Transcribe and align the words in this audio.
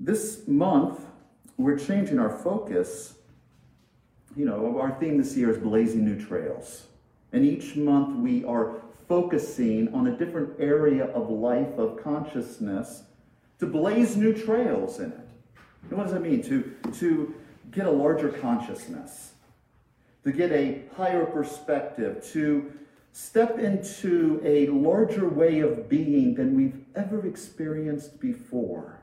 This 0.00 0.46
month, 0.46 1.00
we're 1.56 1.78
changing 1.78 2.18
our 2.18 2.30
focus. 2.30 3.14
You 4.36 4.44
know, 4.44 4.78
our 4.78 4.92
theme 4.92 5.18
this 5.18 5.36
year 5.36 5.50
is 5.50 5.58
blazing 5.58 6.04
new 6.04 6.24
trails. 6.24 6.86
And 7.32 7.44
each 7.44 7.74
month 7.74 8.16
we 8.16 8.44
are 8.44 8.82
focusing 9.08 9.92
on 9.92 10.06
a 10.06 10.16
different 10.16 10.50
area 10.60 11.06
of 11.06 11.30
life, 11.30 11.78
of 11.78 12.02
consciousness, 12.02 13.02
to 13.58 13.66
blaze 13.66 14.16
new 14.16 14.32
trails 14.32 15.00
in 15.00 15.10
it. 15.10 15.28
And 15.88 15.98
what 15.98 16.04
does 16.04 16.12
that 16.12 16.22
mean? 16.22 16.42
To, 16.42 16.74
to 16.92 17.34
get 17.72 17.86
a 17.86 17.90
larger 17.90 18.28
consciousness, 18.28 19.32
to 20.22 20.32
get 20.32 20.52
a 20.52 20.82
higher 20.96 21.24
perspective, 21.24 22.24
to 22.32 22.72
step 23.12 23.58
into 23.58 24.40
a 24.44 24.68
larger 24.68 25.28
way 25.28 25.60
of 25.60 25.88
being 25.88 26.34
than 26.34 26.54
we've 26.54 26.84
ever 26.94 27.26
experienced 27.26 28.20
before. 28.20 28.97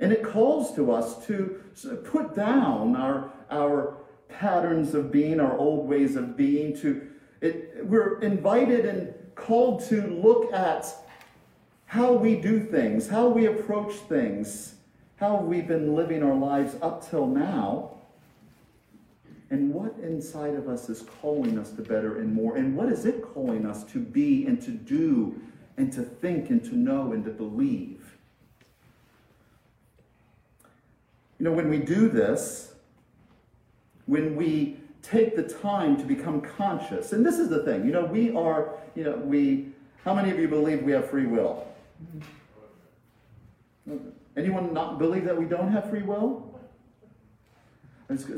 And 0.00 0.12
it 0.12 0.22
calls 0.22 0.74
to 0.74 0.92
us 0.92 1.24
to 1.26 1.60
put 2.04 2.34
down 2.34 2.96
our, 2.96 3.30
our 3.50 3.96
patterns 4.28 4.94
of 4.94 5.10
being, 5.10 5.40
our 5.40 5.56
old 5.56 5.88
ways 5.88 6.16
of 6.16 6.36
being, 6.36 6.76
to 6.78 7.08
it, 7.40 7.84
we're 7.84 8.20
invited 8.20 8.86
and 8.86 9.14
called 9.34 9.84
to 9.88 10.06
look 10.06 10.52
at 10.52 10.86
how 11.86 12.12
we 12.12 12.36
do 12.36 12.60
things, 12.60 13.08
how 13.08 13.28
we 13.28 13.46
approach 13.46 13.94
things, 13.94 14.74
how 15.16 15.36
we've 15.36 15.68
been 15.68 15.94
living 15.94 16.22
our 16.22 16.34
lives 16.34 16.76
up 16.82 17.08
till 17.08 17.26
now, 17.26 17.92
and 19.50 19.72
what 19.72 19.94
inside 20.02 20.54
of 20.54 20.68
us 20.68 20.88
is 20.88 21.02
calling 21.22 21.58
us 21.58 21.70
to 21.70 21.82
better 21.82 22.18
and 22.18 22.34
more, 22.34 22.56
and 22.56 22.76
what 22.76 22.90
is 22.90 23.06
it 23.06 23.22
calling 23.22 23.64
us 23.64 23.84
to 23.84 24.00
be 24.00 24.46
and 24.46 24.60
to 24.62 24.72
do 24.72 25.40
and 25.76 25.92
to 25.92 26.02
think 26.02 26.50
and 26.50 26.64
to 26.64 26.74
know 26.74 27.12
and 27.12 27.24
to 27.24 27.30
believe. 27.30 28.15
You 31.38 31.44
know, 31.44 31.52
when 31.52 31.68
we 31.68 31.78
do 31.78 32.08
this, 32.08 32.74
when 34.06 34.36
we 34.36 34.78
take 35.02 35.36
the 35.36 35.42
time 35.42 35.96
to 35.98 36.04
become 36.04 36.40
conscious, 36.40 37.12
and 37.12 37.24
this 37.24 37.38
is 37.38 37.48
the 37.48 37.62
thing, 37.64 37.84
you 37.84 37.92
know, 37.92 38.04
we 38.04 38.34
are, 38.34 38.74
you 38.94 39.04
know, 39.04 39.16
we, 39.16 39.68
how 40.04 40.14
many 40.14 40.30
of 40.30 40.38
you 40.38 40.48
believe 40.48 40.82
we 40.82 40.92
have 40.92 41.10
free 41.10 41.26
will? 41.26 41.66
Anyone 44.36 44.72
not 44.72 44.98
believe 44.98 45.24
that 45.24 45.36
we 45.36 45.44
don't 45.44 45.70
have 45.72 45.88
free 45.90 46.02
will? 46.02 46.42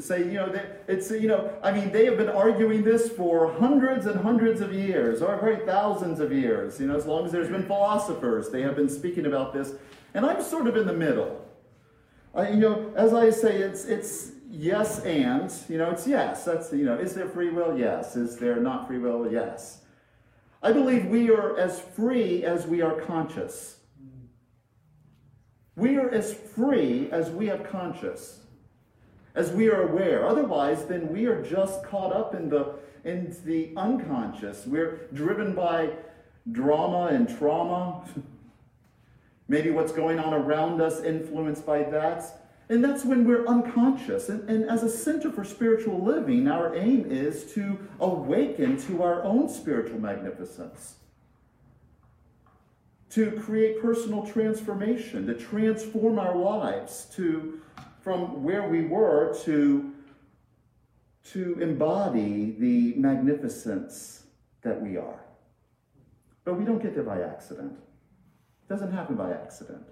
Say, 0.01 0.21
you 0.21 0.35
know, 0.35 0.59
it's, 0.87 1.11
you 1.11 1.29
know, 1.29 1.53
I 1.63 1.73
mean, 1.73 1.93
they 1.93 2.07
have 2.07 2.17
been 2.17 2.31
arguing 2.31 2.83
this 2.83 3.11
for 3.11 3.53
hundreds 3.53 4.07
and 4.07 4.19
hundreds 4.19 4.63
of 4.63 4.73
years, 4.73 5.21
or 5.21 5.37
probably 5.37 5.65
thousands 5.67 6.21
of 6.21 6.33
years. 6.33 6.81
You 6.81 6.87
know, 6.87 6.97
as 6.97 7.05
long 7.05 7.27
as 7.27 7.33
there's 7.33 7.51
been 7.51 7.67
philosophers, 7.67 8.49
they 8.49 8.63
have 8.63 8.77
been 8.77 8.89
speaking 8.89 9.27
about 9.27 9.53
this. 9.53 9.75
And 10.15 10.25
I'm 10.25 10.43
sort 10.43 10.69
of 10.69 10.77
in 10.77 10.87
the 10.87 10.95
middle. 10.95 11.45
I, 12.35 12.51
you 12.51 12.57
know, 12.57 12.93
as 12.97 13.15
I 13.15 13.31
say, 13.31 13.57
it's, 13.57 13.85
it's 13.85 14.33
yes 14.51 15.01
and, 15.01 15.53
you 15.69 15.79
know, 15.79 15.91
it's 15.91 16.07
yes. 16.07 16.45
That's, 16.45 16.73
you 16.73 16.85
know, 16.85 16.99
is 16.99 17.15
there 17.15 17.29
free 17.29 17.51
will? 17.51 17.79
Yes. 17.79 18.17
Is 18.17 18.37
there 18.37 18.57
not 18.57 18.87
free 18.87 18.99
will? 18.99 19.31
Yes. 19.31 19.83
I 20.63 20.73
believe 20.73 21.07
we 21.07 21.31
are 21.31 21.59
as 21.59 21.81
free 21.81 22.45
as 22.45 22.67
we 22.67 22.83
are 22.83 23.01
conscious. 23.01 23.77
We 25.77 25.97
are 25.97 26.11
as 26.11 26.35
free 26.35 27.09
as 27.13 27.31
we 27.31 27.47
have 27.47 27.63
conscious, 27.71 28.41
as 29.37 29.53
we 29.53 29.71
are 29.71 29.83
aware. 29.83 30.27
Otherwise, 30.27 30.87
then 30.87 31.13
we 31.13 31.27
are 31.27 31.41
just 31.41 31.85
caught 31.85 32.13
up 32.13 32.35
in 32.35 32.49
the 32.49 32.75
in 33.05 33.37
the 33.45 33.73
unconscious. 33.77 34.67
We're 34.67 35.07
driven 35.15 35.55
by 35.55 35.91
drama 36.51 37.15
and 37.15 37.29
trauma. 37.29 38.05
Maybe 39.49 39.71
what's 39.71 39.93
going 39.93 40.19
on 40.19 40.35
around 40.35 40.81
us 40.81 41.01
influenced 41.03 41.65
by 41.65 41.83
that. 41.85 42.43
And 42.69 42.85
that's 42.85 43.05
when 43.05 43.27
we're 43.27 43.47
unconscious. 43.47 44.29
And, 44.29 44.49
and, 44.49 44.69
as 44.69 44.83
a 44.83 44.91
center 44.91 45.33
for 45.33 45.43
spiritual 45.43 46.05
living, 46.05 46.49
our 46.49 46.77
aim 46.77 47.11
is 47.11 47.51
to 47.55 47.79
awaken 47.99 48.77
to 48.83 49.03
our 49.03 49.23
own 49.25 49.49
spiritual 49.49 49.99
magnificence 49.99 50.97
to 53.11 53.33
create 53.33 53.81
personal 53.81 54.27
transformation, 54.27 55.27
to 55.27 55.35
transform 55.35 56.19
our 56.19 56.37
lives 56.37 57.07
to 57.17 57.61
from 58.01 58.43
where 58.43 58.69
we 58.69 58.85
were 58.85 59.35
to 59.45 59.93
to 61.25 61.59
embody 61.61 62.57
the 62.59 62.95
magnificence 62.95 64.25
that 64.63 64.81
we 64.81 64.97
are. 64.97 65.21
But 66.45 66.55
we 66.55 66.65
don't 66.65 66.83
get 66.83 66.95
there 66.95 67.05
by 67.05 67.21
accident. 67.21 67.79
It 68.69 68.73
doesn't 68.73 68.93
happen 68.93 69.17
by 69.17 69.31
accident. 69.31 69.87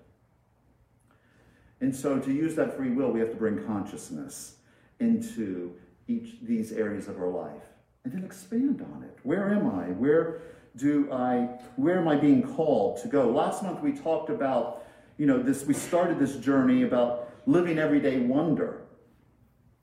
And 1.81 1.95
so 1.95 2.19
to 2.19 2.33
use 2.33 2.55
that 2.57 2.77
free 2.77 2.91
will, 2.91 3.11
we 3.11 3.21
have 3.21 3.31
to 3.31 3.37
bring 3.37 3.65
consciousness 3.65 4.57
into 5.01 5.73
each 6.09 6.37
these 6.43 6.73
areas 6.73 7.09
of 7.09 7.19
our 7.19 7.29
life 7.29 7.63
and 8.05 8.13
then 8.13 8.23
expand 8.23 8.83
on 8.95 9.03
it. 9.03 9.19
Where 9.23 9.51
am 9.51 9.67
I? 9.67 9.87
Where 9.93 10.43
do 10.77 11.11
I, 11.11 11.49
where 11.77 11.99
am 11.99 12.07
I 12.07 12.17
being 12.17 12.43
called 12.43 13.01
to 13.03 13.09
go? 13.09 13.31
Last 13.31 13.63
month 13.63 13.81
we 13.81 13.93
talked 13.93 14.29
about, 14.29 14.85
you 15.17 15.25
know, 15.27 15.43
this, 15.43 15.65
we 15.65 15.73
started 15.73 16.19
this 16.19 16.37
journey 16.37 16.83
about 16.83 17.31
living 17.47 17.79
everyday 17.79 18.19
wonder. 18.19 18.83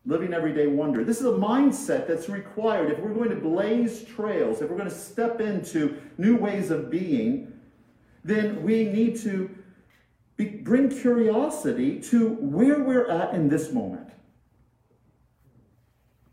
Living 0.05 0.33
everyday 0.33 0.67
wonder. 0.67 1.03
This 1.03 1.19
is 1.19 1.25
a 1.25 1.31
mindset 1.31 2.07
that's 2.07 2.29
required 2.29 2.91
if 2.91 2.99
we're 2.99 3.13
going 3.13 3.29
to 3.29 3.37
blaze 3.37 4.03
trails, 4.03 4.61
if 4.61 4.69
we're 4.69 4.77
going 4.77 4.89
to 4.89 4.95
step 4.95 5.41
into 5.41 5.99
new 6.17 6.37
ways 6.37 6.69
of 6.69 6.91
being, 6.91 7.52
then 8.23 8.63
we 8.63 8.85
need 8.85 9.19
to 9.21 9.49
be, 10.37 10.45
bring 10.45 10.89
curiosity 10.89 11.99
to 11.99 12.29
where 12.29 12.81
we're 12.81 13.09
at 13.09 13.33
in 13.33 13.49
this 13.49 13.71
moment. 13.71 14.09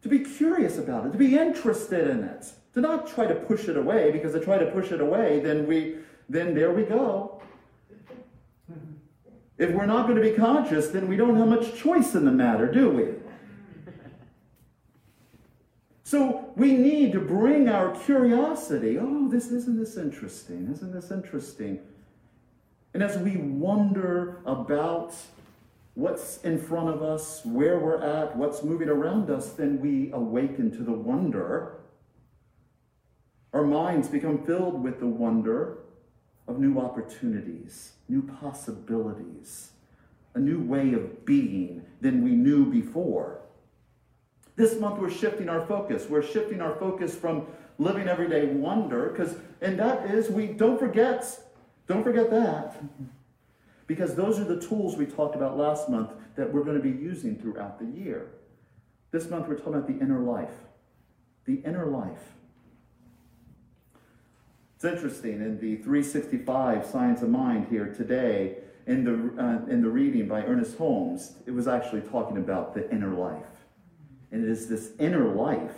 To 0.03 0.09
be 0.09 0.21
curious 0.21 0.79
about 0.79 1.07
it, 1.07 1.13
to 1.13 1.19
be 1.19 1.37
interested 1.37 2.09
in 2.09 2.25
it. 2.25 2.53
To 2.75 2.81
not 2.81 3.09
try 3.09 3.27
to 3.27 3.35
push 3.35 3.69
it 3.69 3.77
away 3.77 4.13
because 4.13 4.33
to 4.33 4.41
try 4.41 4.57
to 4.57 4.71
push 4.71 4.93
it 4.93 5.01
away 5.01 5.41
then 5.41 5.67
we 5.67 5.97
then 6.29 6.55
there 6.55 6.71
we 6.71 6.85
go. 6.85 7.43
If 9.59 9.73
we're 9.73 9.87
not 9.87 10.07
going 10.07 10.15
to 10.15 10.23
be 10.23 10.37
conscious 10.37 10.89
then 10.89 11.09
we 11.09 11.17
don't 11.17 11.37
have 11.37 11.49
much 11.49 11.75
choice 11.75 12.15
in 12.15 12.25
the 12.25 12.31
matter 12.31 12.71
do 12.71 12.91
we 12.91 13.30
so 16.11 16.53
we 16.57 16.73
need 16.73 17.13
to 17.13 17.21
bring 17.21 17.69
our 17.69 17.95
curiosity. 17.95 18.99
Oh 18.99 19.29
this 19.29 19.53
isn't 19.53 19.79
this 19.79 19.97
interesting? 19.97 20.69
Isn't 20.73 20.93
this 20.93 21.13
interesting? 21.13 21.79
And 22.95 23.01
as 23.01 23.17
we 23.17 23.37
wonder 23.37 24.41
about 24.45 25.15
what's 25.95 26.39
in 26.39 26.59
front 26.59 26.89
of 26.89 27.01
us 27.01 27.43
where 27.45 27.79
we're 27.79 28.03
at 28.03 28.35
what's 28.37 28.65
moving 28.65 28.89
around 28.89 29.31
us 29.31 29.53
then 29.53 29.81
we 29.81 30.11
awaken 30.11 30.73
to 30.73 30.83
the 30.83 30.91
wonder. 30.91 31.75
Our 33.53 33.63
minds 33.63 34.09
become 34.09 34.45
filled 34.45 34.83
with 34.83 34.99
the 34.99 35.07
wonder 35.07 35.79
of 36.49 36.59
new 36.59 36.81
opportunities, 36.81 37.93
new 38.09 38.23
possibilities, 38.23 39.71
a 40.35 40.41
new 40.41 40.61
way 40.61 40.93
of 40.93 41.25
being 41.25 41.85
than 42.01 42.25
we 42.25 42.33
knew 42.33 42.67
before. 42.67 43.43
This 44.61 44.79
month, 44.79 44.99
we're 44.99 45.11
shifting 45.11 45.49
our 45.49 45.65
focus. 45.65 46.07
We're 46.07 46.23
shifting 46.23 46.61
our 46.61 46.75
focus 46.75 47.15
from 47.15 47.47
living 47.79 48.09
everyday 48.09 48.45
wonder, 48.45 49.09
because, 49.09 49.37
and 49.63 49.79
that 49.79 50.11
is, 50.11 50.29
we 50.29 50.49
don't 50.49 50.79
forget, 50.79 51.25
don't 51.87 52.05
forget 52.05 52.31
that, 52.31 52.77
because 53.87 54.15
those 54.15 54.39
are 54.39 54.45
the 54.45 54.61
tools 54.61 54.99
we 54.99 55.07
talked 55.07 55.35
about 55.35 55.57
last 55.57 55.89
month 55.89 56.11
that 56.37 56.53
we're 56.53 56.63
going 56.63 56.77
to 56.77 56.83
be 56.83 56.91
using 56.91 57.37
throughout 57.37 57.79
the 57.79 57.87
year. 57.99 58.33
This 59.13 59.31
month, 59.31 59.49
we're 59.49 59.55
talking 59.55 59.77
about 59.77 59.87
the 59.87 59.99
inner 59.99 60.21
life. 60.21 60.53
The 61.47 61.63
inner 61.65 61.87
life. 61.87 62.35
It's 64.77 64.85
interesting 64.85 65.41
in 65.41 65.59
the 65.59 65.77
365 65.77 66.85
Science 66.85 67.23
of 67.23 67.31
Mind 67.31 67.69
here 67.71 67.95
today, 67.95 68.59
in 68.87 69.05
the, 69.05 69.43
uh, 69.43 69.73
in 69.73 69.81
the 69.81 69.89
reading 69.89 70.29
by 70.29 70.43
Ernest 70.43 70.77
Holmes, 70.77 71.37
it 71.47 71.53
was 71.53 71.67
actually 71.67 72.03
talking 72.03 72.37
about 72.37 72.75
the 72.75 72.91
inner 72.91 73.15
life. 73.15 73.60
And 74.33 74.45
it 74.45 74.51
is 74.51 74.69
this 74.69 74.93
inner 74.99 75.35
life, 75.35 75.75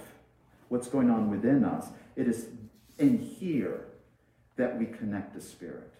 what's 0.68 0.88
going 0.88 1.10
on 1.10 1.30
within 1.30 1.64
us. 1.64 1.88
It 2.16 2.28
is 2.28 2.48
in 2.98 3.18
here 3.18 3.86
that 4.56 4.78
we 4.78 4.86
connect 4.86 5.34
to 5.34 5.40
spirit. 5.40 5.92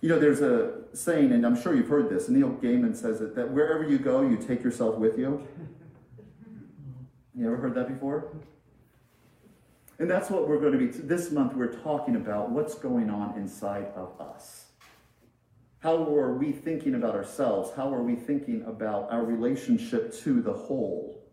You 0.00 0.08
know, 0.08 0.18
there's 0.18 0.40
a 0.40 0.82
saying, 0.94 1.30
and 1.30 1.46
I'm 1.46 1.60
sure 1.60 1.74
you've 1.74 1.88
heard 1.88 2.10
this, 2.10 2.28
Neil 2.28 2.50
Gaiman 2.50 2.96
says 2.96 3.20
it, 3.20 3.36
that 3.36 3.50
wherever 3.50 3.88
you 3.88 3.98
go, 3.98 4.22
you 4.22 4.36
take 4.36 4.64
yourself 4.64 4.96
with 4.96 5.18
you. 5.18 5.46
You 7.34 7.46
ever 7.46 7.56
heard 7.56 7.74
that 7.74 7.88
before? 7.88 8.34
And 9.98 10.10
that's 10.10 10.28
what 10.28 10.48
we're 10.48 10.58
going 10.58 10.72
to 10.72 10.78
be, 10.78 10.86
this 10.86 11.30
month 11.30 11.54
we're 11.54 11.72
talking 11.72 12.16
about 12.16 12.50
what's 12.50 12.74
going 12.74 13.10
on 13.10 13.36
inside 13.36 13.86
of 13.94 14.20
us. 14.20 14.64
How 15.82 16.14
are 16.14 16.32
we 16.34 16.52
thinking 16.52 16.94
about 16.94 17.16
ourselves? 17.16 17.72
How 17.74 17.92
are 17.92 18.04
we 18.04 18.14
thinking 18.14 18.62
about 18.66 19.10
our 19.10 19.24
relationship 19.24 20.14
to 20.18 20.40
the 20.40 20.52
whole, 20.52 21.28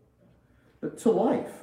to 0.97 1.11
life, 1.11 1.53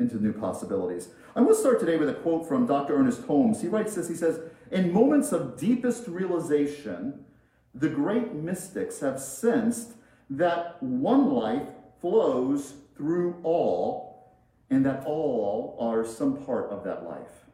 into 0.00 0.20
new 0.20 0.32
possibilities? 0.32 1.10
I 1.36 1.40
want 1.40 1.54
to 1.54 1.60
start 1.60 1.78
today 1.78 1.96
with 1.96 2.08
a 2.08 2.14
quote 2.14 2.48
from 2.48 2.66
Dr. 2.66 2.96
Ernest 2.96 3.22
Holmes. 3.22 3.62
He 3.62 3.68
writes 3.68 3.94
this 3.94 4.08
He 4.08 4.16
says, 4.16 4.40
In 4.72 4.92
moments 4.92 5.30
of 5.30 5.56
deepest 5.56 6.08
realization, 6.08 7.24
the 7.72 7.88
great 7.88 8.34
mystics 8.34 8.98
have 8.98 9.20
sensed 9.20 9.92
that 10.30 10.82
one 10.82 11.30
life 11.30 11.68
flows 12.00 12.74
through 12.96 13.36
all, 13.44 14.36
and 14.68 14.84
that 14.84 15.04
all 15.06 15.76
are 15.78 16.04
some 16.04 16.44
part 16.44 16.70
of 16.70 16.82
that 16.82 17.04
life. 17.04 17.46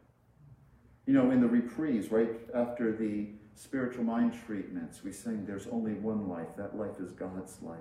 You 1.05 1.13
know, 1.13 1.29
in 1.29 1.41
the 1.41 1.47
reprise, 1.47 2.09
right 2.09 2.31
after 2.55 2.91
the 2.91 3.27
spiritual 3.55 4.03
mind 4.03 4.37
treatments, 4.45 5.03
we 5.03 5.11
sing, 5.11 5.45
There's 5.45 5.67
only 5.67 5.93
one 5.93 6.27
life. 6.27 6.55
That 6.57 6.77
life 6.77 6.99
is 6.99 7.11
God's 7.11 7.61
life. 7.61 7.79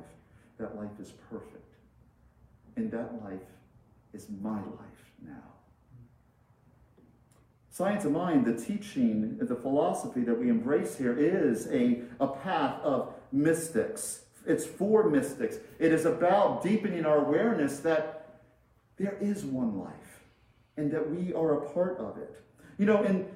That 0.59 0.77
life 0.77 1.01
is 1.01 1.13
perfect. 1.31 1.75
And 2.77 2.91
that 2.93 3.23
life 3.23 3.41
is 4.13 4.29
my 4.41 4.59
life 4.59 5.13
now. 5.25 5.55
Science 7.71 8.05
of 8.05 8.13
mind, 8.13 8.45
the 8.45 8.55
teaching, 8.55 9.37
the 9.41 9.57
philosophy 9.57 10.21
that 10.21 10.39
we 10.39 10.49
embrace 10.49 10.97
here 10.97 11.19
is 11.19 11.67
a, 11.73 12.03
a 12.21 12.29
path 12.29 12.81
of 12.83 13.13
mystics. 13.33 14.21
It's 14.47 14.65
for 14.65 15.11
mystics. 15.11 15.57
It 15.81 15.93
is 15.93 16.05
about 16.05 16.63
deepening 16.63 17.05
our 17.05 17.19
awareness 17.19 17.81
that 17.81 18.43
there 18.97 19.17
is 19.21 19.45
one 19.45 19.77
life 19.77 20.23
and 20.77 20.91
that 20.93 21.11
we 21.11 21.33
are 21.33 21.65
a 21.65 21.71
part 21.71 21.99
of 21.99 22.17
it. 22.19 22.41
You 22.79 22.87
know, 22.87 23.03
and 23.03 23.29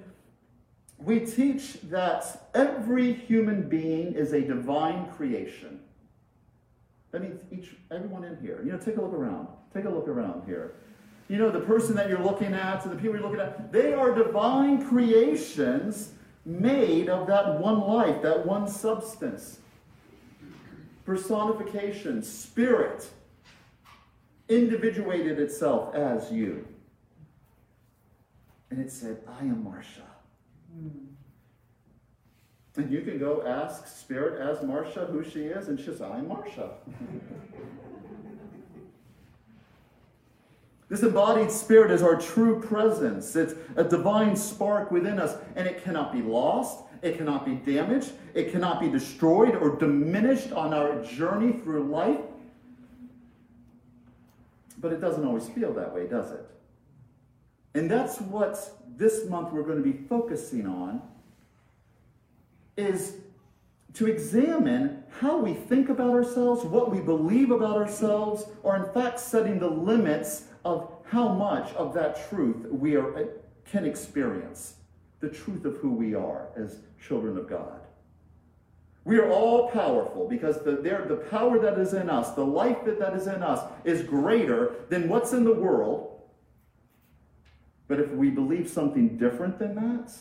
we 0.98 1.20
teach 1.20 1.74
that 1.84 2.48
every 2.54 3.12
human 3.12 3.68
being 3.68 4.14
is 4.14 4.32
a 4.32 4.40
divine 4.40 5.06
creation. 5.10 5.80
That 7.12 7.22
means 7.22 7.40
each 7.50 7.76
everyone 7.90 8.24
in 8.24 8.36
here. 8.40 8.60
You 8.64 8.72
know, 8.72 8.78
take 8.78 8.96
a 8.96 9.00
look 9.00 9.14
around. 9.14 9.48
Take 9.72 9.84
a 9.84 9.90
look 9.90 10.08
around 10.08 10.44
here 10.46 10.74
you 11.28 11.36
know, 11.36 11.50
the 11.50 11.60
person 11.60 11.94
that 11.96 12.08
you're 12.08 12.22
looking 12.22 12.54
at 12.54 12.84
and 12.84 12.92
the 12.92 12.96
people 12.96 13.14
you're 13.14 13.22
looking 13.22 13.40
at, 13.40 13.70
they 13.70 13.92
are 13.92 14.14
divine 14.14 14.84
creations 14.86 16.12
made 16.46 17.10
of 17.10 17.26
that 17.26 17.60
one 17.60 17.80
life, 17.80 18.22
that 18.22 18.46
one 18.46 18.66
substance. 18.66 19.58
Personification, 21.04 22.22
spirit, 22.22 23.08
individuated 24.48 25.38
itself 25.38 25.94
as 25.94 26.32
you. 26.32 26.66
And 28.70 28.80
it 28.80 28.90
said, 28.90 29.18
I 29.26 29.40
am 29.40 29.64
Marcia. 29.64 30.02
And 32.76 32.92
you 32.92 33.00
can 33.00 33.18
go 33.18 33.44
ask 33.44 33.86
Spirit 33.88 34.40
as 34.40 34.64
Marcia 34.64 35.06
who 35.06 35.24
she 35.24 35.40
is, 35.44 35.68
and 35.68 35.78
she 35.78 35.86
says, 35.86 36.00
I'm 36.00 36.28
Marcia. 36.28 36.70
This 40.88 41.02
embodied 41.02 41.50
spirit 41.50 41.90
is 41.90 42.02
our 42.02 42.16
true 42.16 42.60
presence. 42.62 43.36
It's 43.36 43.54
a 43.76 43.84
divine 43.84 44.34
spark 44.34 44.90
within 44.90 45.20
us, 45.20 45.36
and 45.54 45.68
it 45.68 45.84
cannot 45.84 46.12
be 46.12 46.22
lost, 46.22 46.84
it 47.02 47.18
cannot 47.18 47.44
be 47.44 47.56
damaged, 47.56 48.12
it 48.34 48.50
cannot 48.50 48.80
be 48.80 48.88
destroyed 48.88 49.54
or 49.54 49.76
diminished 49.76 50.52
on 50.52 50.72
our 50.72 51.02
journey 51.04 51.52
through 51.52 51.84
life. 51.84 52.20
But 54.78 54.92
it 54.92 55.00
doesn't 55.00 55.26
always 55.26 55.46
feel 55.48 55.74
that 55.74 55.94
way, 55.94 56.06
does 56.06 56.32
it? 56.32 56.48
And 57.74 57.90
that's 57.90 58.20
what 58.20 58.76
this 58.96 59.26
month 59.28 59.52
we're 59.52 59.62
going 59.62 59.82
to 59.82 59.90
be 59.90 60.06
focusing 60.08 60.66
on 60.66 61.02
is 62.76 63.16
to 63.94 64.06
examine 64.06 65.02
how 65.20 65.38
we 65.38 65.54
think 65.54 65.88
about 65.88 66.10
ourselves, 66.10 66.64
what 66.64 66.90
we 66.90 67.00
believe 67.00 67.50
about 67.50 67.76
ourselves, 67.76 68.44
or 68.62 68.76
in 68.76 68.92
fact 68.92 69.18
setting 69.18 69.58
the 69.58 69.68
limits 69.68 70.44
of 70.64 70.90
how 71.04 71.28
much 71.28 71.72
of 71.74 71.94
that 71.94 72.28
truth 72.28 72.66
we 72.70 72.96
are, 72.96 73.16
uh, 73.16 73.24
can 73.70 73.84
experience, 73.84 74.74
the 75.20 75.28
truth 75.28 75.64
of 75.64 75.76
who 75.78 75.90
we 75.90 76.14
are 76.14 76.48
as 76.56 76.78
children 77.06 77.36
of 77.36 77.48
God. 77.48 77.80
We 79.04 79.18
are 79.18 79.30
all 79.30 79.70
powerful 79.70 80.28
because 80.28 80.62
the, 80.62 80.72
the 80.72 81.24
power 81.30 81.58
that 81.58 81.78
is 81.78 81.94
in 81.94 82.10
us, 82.10 82.34
the 82.34 82.44
life 82.44 82.84
that, 82.84 82.98
that 82.98 83.14
is 83.14 83.26
in 83.26 83.42
us, 83.42 83.60
is 83.84 84.02
greater 84.02 84.74
than 84.90 85.08
what's 85.08 85.32
in 85.32 85.44
the 85.44 85.54
world. 85.54 86.17
But 87.88 88.00
if 88.00 88.10
we 88.10 88.30
believe 88.30 88.68
something 88.68 89.16
different 89.16 89.58
than 89.58 89.74
that, 89.74 90.12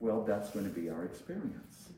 well, 0.00 0.22
that's 0.22 0.50
going 0.50 0.64
to 0.64 0.80
be 0.80 0.88
our 0.88 1.04
experience. 1.04 1.90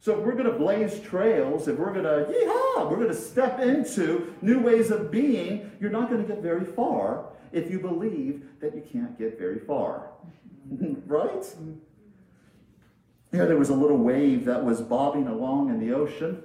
So 0.00 0.18
if 0.18 0.24
we're 0.24 0.32
going 0.32 0.50
to 0.50 0.58
blaze 0.58 1.00
trails, 1.00 1.68
if 1.68 1.78
we're 1.78 1.92
going 1.92 2.04
to, 2.04 2.32
yeehaw, 2.32 2.90
we're 2.90 2.96
going 2.96 3.08
to 3.08 3.14
step 3.14 3.60
into 3.60 4.34
new 4.42 4.58
ways 4.58 4.90
of 4.90 5.10
being, 5.10 5.70
you're 5.80 5.90
not 5.90 6.08
going 6.10 6.24
to 6.24 6.28
get 6.28 6.42
very 6.42 6.64
far 6.64 7.26
if 7.52 7.70
you 7.70 7.78
believe 7.78 8.44
that 8.60 8.74
you 8.74 8.82
can't 8.92 9.18
get 9.18 9.38
very 9.38 9.58
far. 9.58 10.08
right? 11.06 11.44
Here 13.30 13.46
there 13.46 13.56
was 13.56 13.68
a 13.68 13.74
little 13.74 13.98
wave 13.98 14.44
that 14.46 14.64
was 14.64 14.80
bobbing 14.80 15.26
along 15.28 15.70
in 15.70 15.78
the 15.78 15.94
ocean. 15.94 16.42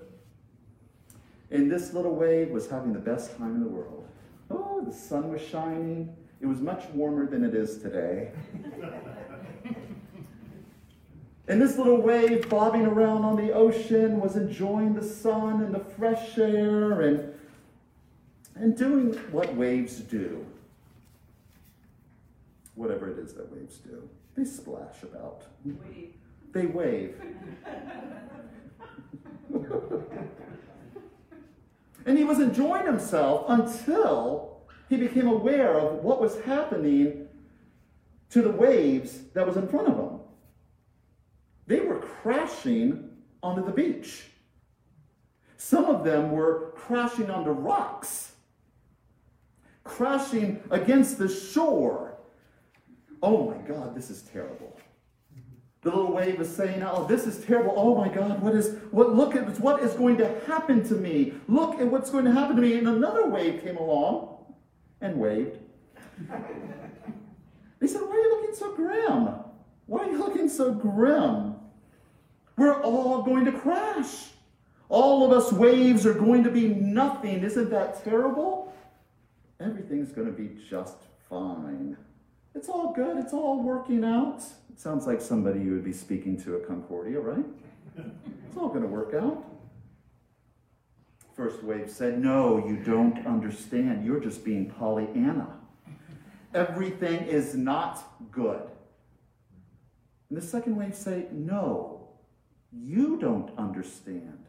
And 1.51 1.71
this 1.71 1.93
little 1.93 2.15
wave 2.15 2.49
was 2.49 2.69
having 2.69 2.93
the 2.93 2.99
best 2.99 3.37
time 3.37 3.55
in 3.55 3.63
the 3.63 3.69
world. 3.69 4.07
Oh, 4.49 4.83
the 4.83 4.93
sun 4.93 5.31
was 5.31 5.41
shining. 5.41 6.15
It 6.43 6.47
was 6.47 6.59
much 6.59 6.83
warmer 6.93 7.25
than 7.25 7.45
it 7.45 7.55
is 7.55 7.77
today. 7.77 8.31
And 11.45 11.61
this 11.61 11.77
little 11.77 12.01
wave 12.01 12.47
bobbing 12.47 12.85
around 12.85 13.25
on 13.25 13.35
the 13.35 13.51
ocean 13.51 14.21
was 14.21 14.37
enjoying 14.37 14.93
the 14.93 15.03
sun 15.03 15.61
and 15.61 15.75
the 15.75 15.79
fresh 15.79 16.37
air 16.37 17.01
and, 17.01 17.33
and 18.55 18.77
doing 18.77 19.11
what 19.29 19.53
waves 19.53 19.97
do. 19.97 20.45
Whatever 22.75 23.09
it 23.09 23.19
is 23.19 23.33
that 23.33 23.51
waves 23.51 23.79
do. 23.79 24.07
They 24.37 24.45
splash 24.45 25.03
about. 25.03 25.43
Wave. 25.65 26.13
They 26.53 26.65
wave. 26.65 27.21
and 32.05 32.17
he 32.17 32.23
was 32.23 32.39
enjoying 32.39 32.85
himself 32.85 33.47
until 33.49 34.52
he 34.95 35.07
became 35.07 35.27
aware 35.27 35.77
of 35.79 36.03
what 36.03 36.21
was 36.21 36.39
happening 36.41 37.27
to 38.29 38.41
the 38.41 38.51
waves 38.51 39.19
that 39.33 39.45
was 39.45 39.57
in 39.57 39.67
front 39.67 39.87
of 39.87 39.97
him 39.97 40.19
they 41.67 41.79
were 41.79 41.99
crashing 41.99 43.09
onto 43.41 43.65
the 43.65 43.71
beach. 43.71 44.25
Some 45.57 45.85
of 45.85 46.03
them 46.03 46.31
were 46.31 46.73
crashing 46.75 47.29
onto 47.29 47.51
rocks, 47.51 48.33
crashing 49.83 50.61
against 50.71 51.17
the 51.17 51.29
shore. 51.29 52.17
Oh 53.21 53.49
my 53.49 53.57
God, 53.59 53.95
this 53.95 54.09
is 54.09 54.23
terrible. 54.23 54.77
The 55.81 55.89
little 55.89 56.13
wave 56.13 56.39
is 56.39 56.53
saying, 56.53 56.81
"Oh, 56.83 57.05
this 57.05 57.25
is 57.27 57.43
terrible. 57.45 57.73
Oh 57.75 57.95
my 57.95 58.07
God, 58.07 58.41
what 58.41 58.55
is 58.55 58.77
what? 58.91 59.15
Look 59.15 59.35
at 59.35 59.59
what 59.59 59.81
is 59.81 59.93
going 59.93 60.17
to 60.17 60.39
happen 60.45 60.83
to 60.87 60.95
me. 60.95 61.33
Look 61.47 61.79
at 61.79 61.87
what's 61.87 62.09
going 62.09 62.25
to 62.25 62.31
happen 62.31 62.55
to 62.55 62.61
me." 62.61 62.77
And 62.77 62.87
another 62.87 63.27
wave 63.27 63.61
came 63.63 63.77
along 63.77 64.32
and 65.03 65.19
waved. 65.19 65.59
They 67.79 67.87
said, 67.87 68.01
"Why 68.01 68.15
are 68.15 68.19
you 68.19 68.35
looking 68.35 68.55
so 68.55 68.73
grim? 68.73 69.29
Why 69.85 70.03
are 70.03 70.09
you 70.09 70.17
looking 70.17 70.49
so 70.49 70.73
grim?" 70.73 71.55
We're 72.57 72.81
all 72.81 73.23
going 73.23 73.45
to 73.45 73.51
crash. 73.51 74.29
All 74.87 75.25
of 75.25 75.31
us 75.31 75.51
waves 75.51 76.05
are 76.05 76.13
going 76.13 76.43
to 76.43 76.51
be 76.51 76.67
nothing. 76.67 77.43
Isn't 77.43 77.69
that 77.71 78.03
terrible? 78.03 78.73
Everything's 79.59 80.11
going 80.11 80.27
to 80.27 80.33
be 80.33 80.55
just 80.69 80.97
fine. 81.29 81.97
It's 82.53 82.69
all 82.69 82.93
good. 82.93 83.17
It's 83.17 83.33
all 83.33 83.63
working 83.63 84.03
out. 84.03 84.43
It 84.71 84.79
sounds 84.79 85.07
like 85.07 85.19
somebody 85.19 85.61
you 85.61 85.71
would 85.71 85.83
be 85.83 85.93
speaking 85.93 86.39
to 86.43 86.55
at 86.57 86.67
Concordia, 86.67 87.19
right? 87.19 87.45
It's 87.97 88.57
all 88.57 88.69
going 88.69 88.81
to 88.81 88.87
work 88.87 89.15
out. 89.15 89.43
First 91.35 91.63
wave 91.63 91.89
said, 91.89 92.21
No, 92.21 92.63
you 92.67 92.77
don't 92.77 93.25
understand. 93.25 94.05
You're 94.05 94.19
just 94.19 94.45
being 94.45 94.69
Pollyanna. 94.69 95.47
Everything 96.53 97.25
is 97.25 97.55
not 97.55 98.03
good. 98.31 98.61
And 100.29 100.37
the 100.37 100.45
second 100.45 100.75
wave 100.75 100.95
say, 100.95 101.25
No, 101.31 102.07
you 102.71 103.17
don't 103.17 103.49
understand. 103.57 104.45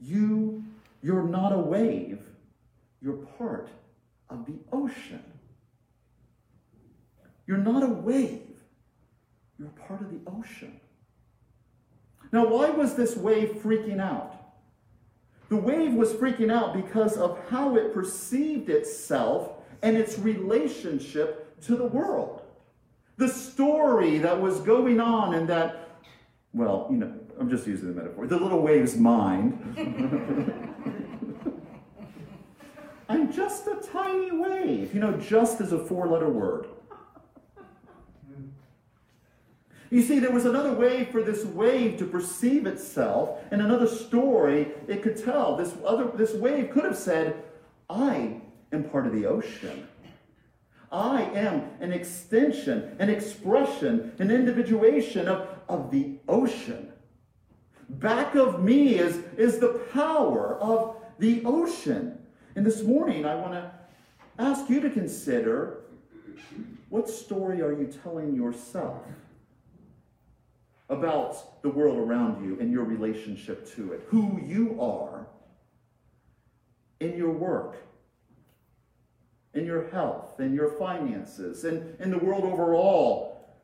You, 0.00 0.64
you're 1.02 1.24
not 1.24 1.52
a 1.52 1.58
wave, 1.58 2.22
you're 3.02 3.16
part 3.38 3.68
of 4.30 4.46
the 4.46 4.58
ocean. 4.72 5.22
You're 7.46 7.58
not 7.58 7.82
a 7.82 7.88
wave, 7.88 8.42
you're 9.58 9.68
part 9.68 10.02
of 10.02 10.10
the 10.10 10.20
ocean. 10.30 10.80
Now, 12.32 12.46
why 12.46 12.70
was 12.70 12.94
this 12.94 13.16
wave 13.16 13.56
freaking 13.62 14.00
out? 14.00 14.37
The 15.48 15.56
wave 15.56 15.94
was 15.94 16.12
freaking 16.12 16.52
out 16.52 16.74
because 16.74 17.16
of 17.16 17.38
how 17.48 17.76
it 17.76 17.94
perceived 17.94 18.68
itself 18.68 19.52
and 19.82 19.96
its 19.96 20.18
relationship 20.18 21.58
to 21.62 21.76
the 21.76 21.84
world. 21.84 22.42
The 23.16 23.28
story 23.28 24.18
that 24.18 24.40
was 24.40 24.60
going 24.60 25.00
on 25.00 25.34
in 25.34 25.46
that, 25.46 25.88
well, 26.52 26.86
you 26.90 26.98
know, 26.98 27.12
I'm 27.40 27.48
just 27.48 27.66
using 27.66 27.88
the 27.88 27.94
metaphor. 27.94 28.26
The 28.26 28.36
little 28.38 28.60
wave's 28.60 28.96
mind. 28.96 29.54
I'm 33.08 33.32
just 33.32 33.66
a 33.66 33.76
tiny 33.76 34.30
wave. 34.32 34.92
You 34.92 35.00
know, 35.00 35.12
just 35.14 35.60
is 35.60 35.72
a 35.72 35.78
four 35.78 36.08
letter 36.08 36.28
word. 36.28 36.66
You 39.90 40.02
see, 40.02 40.18
there 40.18 40.32
was 40.32 40.44
another 40.44 40.72
way 40.72 41.06
for 41.06 41.22
this 41.22 41.44
wave 41.44 41.98
to 41.98 42.04
perceive 42.04 42.66
itself, 42.66 43.40
and 43.50 43.62
another 43.62 43.86
story 43.86 44.72
it 44.86 45.02
could 45.02 45.16
tell. 45.16 45.56
This 45.56 45.72
other 45.84 46.10
this 46.14 46.34
wave 46.34 46.70
could 46.70 46.84
have 46.84 46.96
said, 46.96 47.42
I 47.88 48.40
am 48.70 48.84
part 48.84 49.06
of 49.06 49.14
the 49.14 49.26
ocean. 49.26 49.88
I 50.92 51.22
am 51.22 51.70
an 51.80 51.92
extension, 51.92 52.96
an 52.98 53.10
expression, 53.10 54.12
an 54.18 54.30
individuation 54.30 55.28
of, 55.28 55.48
of 55.68 55.90
the 55.90 56.18
ocean. 56.28 56.92
Back 57.88 58.34
of 58.34 58.62
me 58.62 58.98
is, 58.98 59.22
is 59.36 59.58
the 59.58 59.80
power 59.92 60.58
of 60.60 60.96
the 61.18 61.42
ocean. 61.44 62.18
And 62.56 62.64
this 62.64 62.82
morning, 62.82 63.24
I 63.24 63.34
want 63.34 63.52
to 63.52 63.70
ask 64.38 64.68
you 64.68 64.80
to 64.80 64.90
consider 64.90 65.80
what 66.88 67.08
story 67.08 67.60
are 67.60 67.72
you 67.72 67.86
telling 68.02 68.34
yourself 68.34 69.02
about 70.88 71.62
the 71.62 71.68
world 71.68 71.98
around 71.98 72.44
you 72.44 72.58
and 72.60 72.72
your 72.72 72.84
relationship 72.84 73.70
to 73.74 73.92
it, 73.92 74.02
who 74.08 74.40
you 74.42 74.80
are 74.80 75.26
in 77.00 77.16
your 77.16 77.30
work, 77.30 77.76
in 79.54 79.66
your 79.66 79.88
health, 79.90 80.40
in 80.40 80.54
your 80.54 80.70
finances, 80.78 81.64
and 81.64 81.98
in 82.00 82.10
the 82.10 82.18
world 82.18 82.44
overall. 82.44 83.58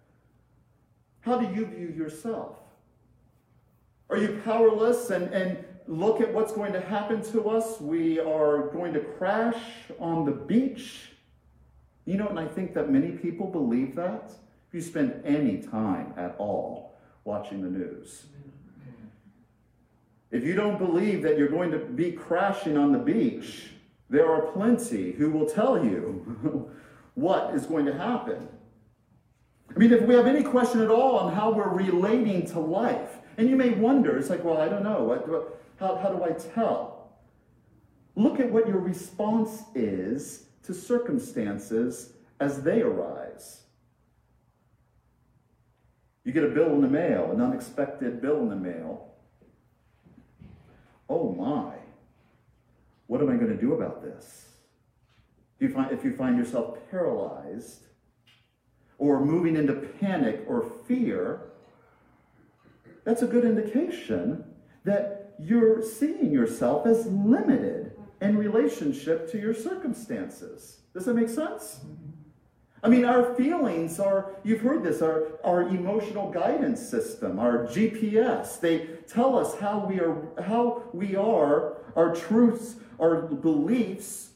How 1.21 1.39
do 1.39 1.47
you 1.55 1.65
view 1.67 1.95
yourself? 1.97 2.59
Are 4.11 4.19
you 4.19 4.41
powerless 4.45 5.09
and, 5.11 5.33
and 5.33 5.65
look 5.87 6.21
at 6.21 6.33
what's 6.33 6.53
going 6.53 6.75
to 6.75 6.81
happen 6.81 7.23
to 7.33 7.49
us? 7.49 7.81
We 7.81 8.21
are 8.21 8.69
going 8.69 8.93
to 8.93 9.01
crash 9.01 9.57
on 9.99 10.27
the 10.27 10.33
beach. 10.33 11.11
You 12.05 12.19
know, 12.19 12.29
and 12.29 12.39
I 12.39 12.47
think 12.47 12.75
that 12.75 12.91
many 12.91 13.13
people 13.13 13.47
believe 13.47 13.97
that. 13.97 14.31
If 14.69 14.75
you 14.75 14.83
spend 14.83 15.23
any 15.25 15.63
time 15.63 16.13
at 16.19 16.35
all 16.37 16.94
watching 17.25 17.63
the 17.63 17.69
news, 17.69 18.27
if 20.31 20.43
you 20.43 20.55
don't 20.55 20.79
believe 20.79 21.23
that 21.23 21.39
you're 21.39 21.49
going 21.49 21.71
to 21.71 21.79
be 21.79 22.13
crashing 22.13 22.77
on 22.77 22.93
the 22.93 22.99
beach, 22.99 23.71
there 24.11 24.31
are 24.31 24.43
plenty 24.53 25.13
who 25.13 25.31
will 25.31 25.47
tell 25.49 25.85
you 25.85 26.71
what 27.15 27.55
is 27.55 27.67
going 27.67 27.87
to 27.87 27.97
happen. 27.97 28.49
I 29.75 29.79
mean, 29.79 29.93
if 29.93 30.03
we 30.03 30.15
have 30.15 30.27
any 30.27 30.43
question 30.43 30.81
at 30.83 30.91
all 30.91 31.19
on 31.19 31.33
how 31.33 31.53
we're 31.53 31.69
relating 31.69 32.47
to 32.49 32.61
life, 32.61 33.19
and 33.37 33.49
you 33.49 33.57
may 33.57 33.71
wonder, 33.71 34.17
it's 34.17 34.31
like, 34.31 34.45
well, 34.45 34.59
I 34.59 34.69
don't 34.69 34.85
know. 34.85 35.47
How, 35.81 35.97
how 35.97 36.11
do 36.11 36.23
I 36.23 36.31
tell? 36.31 37.13
Look 38.17 38.39
at 38.39 38.51
what 38.51 38.69
your 38.69 38.79
response 38.79 39.63
is 39.75 40.47
to 40.65 40.75
circumstances 40.75 42.13
as 42.41 42.63
they 42.63 42.83
arise. 42.83 43.64
You 46.25 46.33
get 46.33 46.45
a 46.45 46.49
bill 46.49 46.71
in 46.75 46.81
the 46.81 46.89
mail, 46.89 47.31
an 47.31 47.41
unexpected 47.41 48.21
bill 48.23 48.41
in 48.41 48.49
the 48.49 48.57
mail. 48.57 49.11
Oh 51.09 51.33
my, 51.33 51.75
what 53.07 53.21
am 53.21 53.29
I 53.29 53.37
going 53.37 53.55
to 53.55 53.61
do 53.61 53.75
about 53.75 54.03
this? 54.03 54.49
If 55.57 55.69
you 55.69 55.75
find, 55.75 55.93
if 55.93 56.03
you 56.03 56.17
find 56.17 56.39
yourself 56.39 56.79
paralyzed 56.91 57.83
or 58.99 59.25
moving 59.25 59.57
into 59.57 59.75
panic 59.75 60.45
or 60.49 60.73
fear, 60.87 61.53
that's 63.05 63.23
a 63.23 63.27
good 63.27 63.45
indication 63.45 64.45
that 64.85 65.35
you're 65.39 65.83
seeing 65.83 66.33
yourself 66.33 66.87
as 66.87 67.07
limited 67.07 67.93
in 68.23 68.39
relationship 68.39 69.31
to 69.33 69.39
your 69.39 69.53
circumstances. 69.53 70.79
Does 70.95 71.05
that 71.05 71.15
make 71.15 71.29
sense? 71.29 71.81
Mm-hmm. 71.85 72.04
I 72.85 72.89
mean, 72.89 73.07
our 73.07 73.35
feelings 73.35 73.99
are, 73.99 74.35
you've 74.45 74.61
heard 74.61 74.85
this, 74.85 75.01
our, 75.01 75.39
our 75.43 75.63
emotional 75.63 76.31
guidance 76.31 76.87
system, 76.87 77.39
our 77.39 77.65
GPS. 77.67 78.61
They 78.61 78.89
tell 79.09 79.39
us 79.39 79.59
how 79.59 79.87
we 79.87 80.01
are, 80.01 80.23
how 80.43 80.83
we 80.93 81.17
are, 81.17 81.79
our 81.97 82.15
truths, 82.15 82.75
our 83.01 83.23
beliefs, 83.23 84.33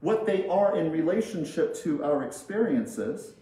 what 0.00 0.26
they 0.26 0.46
are 0.46 0.76
in 0.76 0.92
relationship 0.92 1.74
to 1.76 2.04
our 2.04 2.22
experiences. 2.22 3.32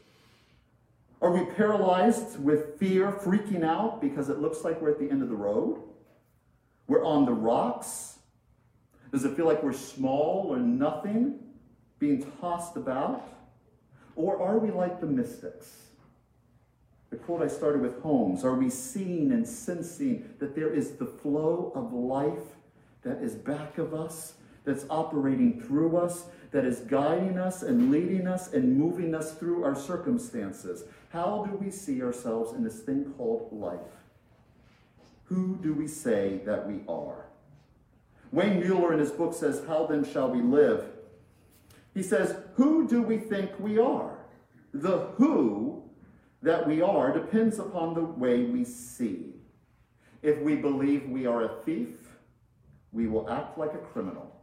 Are 1.20 1.32
we 1.32 1.46
paralyzed 1.56 2.38
with 2.38 2.78
fear, 2.78 3.11
freaking 3.11 3.64
out 3.64 4.00
because 4.00 4.28
it 4.28 4.38
looks 4.38 4.62
like 4.62 4.80
we're 4.80 4.92
at 4.92 5.00
the 5.00 5.11
end 5.11 5.20
of 5.25 5.30
the 5.30 5.34
road? 5.34 5.82
We're 6.87 7.04
on 7.04 7.25
the 7.25 7.32
rocks? 7.32 8.20
Does 9.11 9.25
it 9.25 9.34
feel 9.34 9.46
like 9.46 9.64
we're 9.64 9.73
small 9.73 10.46
or 10.49 10.58
nothing, 10.58 11.40
being 11.99 12.30
tossed 12.40 12.76
about? 12.76 13.34
Or 14.16 14.40
are 14.40 14.59
we 14.59 14.71
like 14.71 15.00
the 15.00 15.06
mystics? 15.06 15.85
The 17.11 17.16
quote 17.16 17.42
I 17.42 17.49
started 17.49 17.80
with 17.80 18.00
Holmes 18.02 18.44
Are 18.44 18.54
we 18.54 18.71
seeing 18.71 19.33
and 19.33 19.47
sensing 19.47 20.28
that 20.38 20.54
there 20.54 20.73
is 20.73 20.92
the 20.92 21.06
flow 21.06 21.73
of 21.75 21.92
life 21.92 22.56
that 23.02 23.23
is 23.23 23.35
back 23.35 23.78
of 23.78 23.94
us, 23.94 24.35
that's 24.64 24.87
operating 24.88 25.61
through 25.61 25.97
us, 25.97 26.25
that 26.50 26.64
is 26.64 26.80
guiding 26.80 27.38
us 27.38 27.62
and 27.62 27.90
leading 27.90 28.26
us 28.26 28.52
and 28.52 28.76
moving 28.76 29.14
us 29.14 29.35
through 29.35 29.64
our 29.64 29.75
circumstances? 29.75 30.85
How 31.11 31.47
do 31.49 31.56
we 31.56 31.71
see 31.71 32.02
ourselves 32.02 32.52
in 32.52 32.64
this 32.64 32.80
thing 32.80 33.12
called 33.16 33.49
life? 33.52 33.78
Who 35.26 35.59
do 35.62 35.73
we 35.73 35.87
say 35.87 36.40
that 36.44 36.66
we 36.66 36.80
are? 36.88 37.26
Wayne 38.33 38.68
Muller 38.68 38.92
in 38.92 38.99
his 38.99 39.12
book 39.12 39.35
says, 39.35 39.62
How 39.66 39.87
then 39.87 40.04
shall 40.04 40.30
we 40.30 40.42
live? 40.42 40.85
He 41.94 42.02
says, 42.02 42.36
Who 42.56 42.86
do 42.86 43.02
we 43.02 43.18
think 43.18 43.50
we 43.58 43.78
are? 43.78 44.18
The 44.72 45.06
who 45.16 45.84
that 46.42 46.66
we 46.66 46.82
are 46.82 47.12
depends 47.12 47.58
upon 47.58 47.94
the 47.94 48.04
way 48.04 48.44
we 48.44 48.64
see. 48.64 49.34
If 50.22 50.40
we 50.40 50.56
believe 50.56 51.08
we 51.08 51.26
are 51.26 51.44
a 51.44 51.62
thief, 51.64 51.96
we 52.92 53.06
will 53.06 53.28
act 53.30 53.56
like 53.56 53.74
a 53.74 53.78
criminal. 53.78 54.42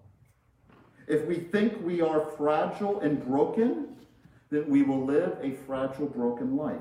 If 1.08 1.26
we 1.26 1.36
think 1.36 1.84
we 1.84 2.02
are 2.02 2.32
fragile 2.38 3.00
and 3.02 3.24
broken, 3.26 3.96
then 4.50 4.70
we 4.70 4.84
will 4.84 5.06
live 5.06 5.38
a 5.42 5.52
fragile, 5.52 6.08
broken 6.08 6.56
life. 6.56 6.78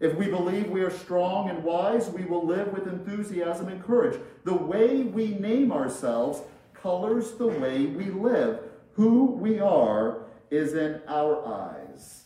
If 0.00 0.16
we 0.16 0.28
believe 0.28 0.68
we 0.68 0.82
are 0.82 0.90
strong 0.90 1.48
and 1.48 1.62
wise, 1.62 2.10
we 2.10 2.24
will 2.24 2.44
live 2.44 2.72
with 2.72 2.88
enthusiasm 2.88 3.68
and 3.68 3.84
courage. 3.84 4.18
The 4.44 4.54
way 4.54 5.02
we 5.02 5.34
name 5.34 5.70
ourselves 5.70 6.42
colors 6.74 7.32
the 7.32 7.46
way 7.46 7.86
we 7.86 8.06
live. 8.06 8.61
Who 8.94 9.26
we 9.26 9.58
are 9.58 10.26
is 10.50 10.74
in 10.74 11.00
our 11.08 11.46
eyes. 11.46 12.24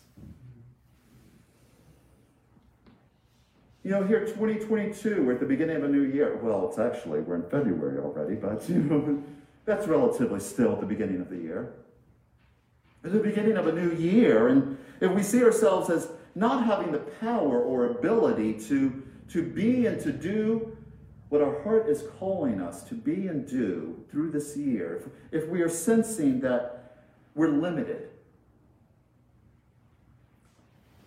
You 3.84 3.92
know, 3.92 4.02
here 4.02 4.20
2022, 4.20 5.22
we're 5.22 5.34
at 5.34 5.40
the 5.40 5.46
beginning 5.46 5.76
of 5.76 5.84
a 5.84 5.88
new 5.88 6.02
year. 6.02 6.40
Well, 6.42 6.68
it's 6.68 6.78
actually, 6.78 7.20
we're 7.20 7.36
in 7.36 7.48
February 7.48 8.00
already, 8.00 8.34
but 8.34 8.68
you 8.68 8.78
know, 8.78 9.22
that's 9.64 9.86
relatively 9.86 10.40
still 10.40 10.72
at 10.72 10.80
the 10.80 10.86
beginning 10.86 11.20
of 11.20 11.30
the 11.30 11.36
year. 11.36 11.74
At 13.04 13.12
the 13.12 13.20
beginning 13.20 13.56
of 13.56 13.68
a 13.68 13.72
new 13.72 13.92
year, 13.92 14.48
and 14.48 14.76
if 15.00 15.12
we 15.12 15.22
see 15.22 15.44
ourselves 15.44 15.88
as 15.88 16.08
not 16.34 16.66
having 16.66 16.90
the 16.90 16.98
power 16.98 17.62
or 17.62 17.86
ability 17.86 18.54
to, 18.54 19.04
to 19.28 19.42
be 19.44 19.86
and 19.86 20.00
to 20.00 20.10
do 20.10 20.75
what 21.28 21.42
our 21.42 21.62
heart 21.62 21.88
is 21.88 22.04
calling 22.18 22.60
us 22.60 22.82
to 22.84 22.94
be 22.94 23.26
and 23.26 23.48
do 23.48 24.04
through 24.10 24.30
this 24.30 24.56
year, 24.56 25.02
if, 25.32 25.42
if 25.42 25.48
we 25.48 25.60
are 25.60 25.68
sensing 25.68 26.40
that 26.40 27.02
we're 27.34 27.48
limited, 27.48 28.10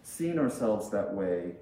seeing 0.03 0.37
ourselves 0.37 0.89
that 0.89 1.13
way 1.13 1.53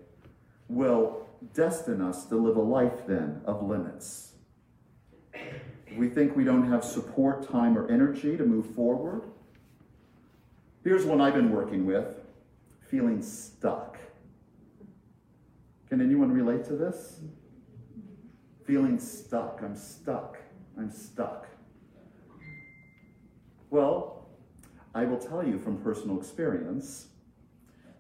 will 0.68 1.28
destine 1.54 2.02
us 2.02 2.26
to 2.26 2.36
live 2.36 2.58
a 2.58 2.62
life 2.62 3.06
then 3.08 3.42
of 3.46 3.62
limits. 3.62 4.34
We 5.96 6.10
think 6.10 6.36
we 6.36 6.44
don't 6.44 6.70
have 6.70 6.84
support, 6.84 7.48
time, 7.50 7.78
or 7.78 7.90
energy 7.90 8.36
to 8.38 8.44
move 8.44 8.66
forward. 8.76 9.24
Here's 10.84 11.06
one 11.06 11.22
I've 11.22 11.34
been 11.34 11.52
working 11.52 11.86
with 11.86 12.16
feeling 12.90 13.22
stuck. 13.22 13.98
Can 15.90 16.02
anyone 16.02 16.32
relate 16.32 16.66
to 16.66 16.76
this? 16.76 17.20
Feeling 18.68 19.00
stuck. 19.00 19.62
I'm 19.64 19.78
stuck. 19.78 20.38
I'm 20.78 20.92
stuck. 20.92 21.48
Well, 23.70 24.28
I 24.94 25.06
will 25.06 25.18
tell 25.18 25.42
you 25.42 25.58
from 25.58 25.78
personal 25.78 26.20
experience 26.20 27.08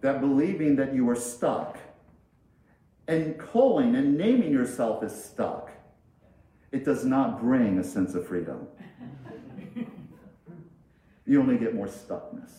that 0.02 0.20
believing 0.20 0.76
that 0.76 0.94
you 0.94 1.10
are 1.10 1.16
stuck 1.16 1.78
and 3.08 3.40
calling 3.40 3.96
and 3.96 4.18
naming 4.18 4.52
yourself 4.52 5.04
as 5.04 5.24
stuck, 5.24 5.72
it 6.74 6.84
does 6.84 7.06
not 7.06 7.40
bring 7.40 7.80
a 7.80 7.84
sense 7.84 8.14
of 8.14 8.28
freedom. 8.28 8.68
you 11.26 11.40
only 11.40 11.58
get 11.58 11.76
more 11.76 11.88
stuckness. 11.88 12.52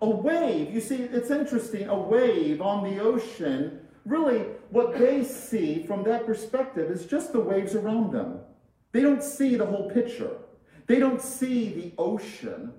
A 0.00 0.08
wave, 0.08 0.72
you 0.72 0.80
see, 0.80 0.96
it's 0.96 1.30
interesting, 1.30 1.88
a 1.88 1.98
wave 1.98 2.60
on 2.60 2.84
the 2.84 3.00
ocean, 3.00 3.80
really 4.04 4.44
what 4.74 4.98
they 4.98 5.22
see 5.22 5.84
from 5.84 6.02
that 6.02 6.26
perspective 6.26 6.90
is 6.90 7.06
just 7.06 7.32
the 7.32 7.38
waves 7.38 7.76
around 7.76 8.10
them. 8.12 8.40
They 8.90 9.02
don't 9.02 9.22
see 9.22 9.54
the 9.54 9.64
whole 9.64 9.88
picture. 9.88 10.36
They 10.88 10.98
don't 10.98 11.22
see 11.22 11.68
the 11.68 11.92
ocean. 11.96 12.72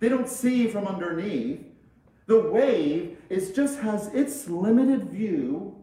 They 0.00 0.08
don't 0.08 0.28
see 0.28 0.66
from 0.66 0.88
underneath. 0.88 1.60
The 2.26 2.40
wave 2.40 3.18
is 3.30 3.52
just 3.52 3.78
has 3.78 4.08
its 4.08 4.48
limited 4.48 5.10
view 5.10 5.76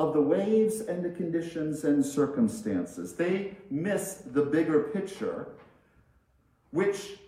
of 0.00 0.14
the 0.14 0.20
waves 0.20 0.80
and 0.80 1.04
the 1.04 1.10
conditions 1.10 1.84
and 1.84 2.04
circumstances. 2.04 3.14
They 3.14 3.56
miss 3.70 4.24
the 4.32 4.42
bigger 4.42 4.90
picture, 4.92 5.52
which 6.72 7.18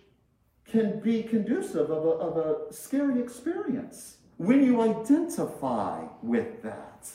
can 0.65 0.99
be 0.99 1.23
conducive 1.23 1.89
of 1.89 2.03
a, 2.03 2.09
of 2.09 2.35
a 2.35 2.73
scary 2.73 3.21
experience 3.21 4.17
when 4.35 4.61
you 4.61 4.81
identify 4.81 6.03
with 6.21 6.61
that. 6.61 7.07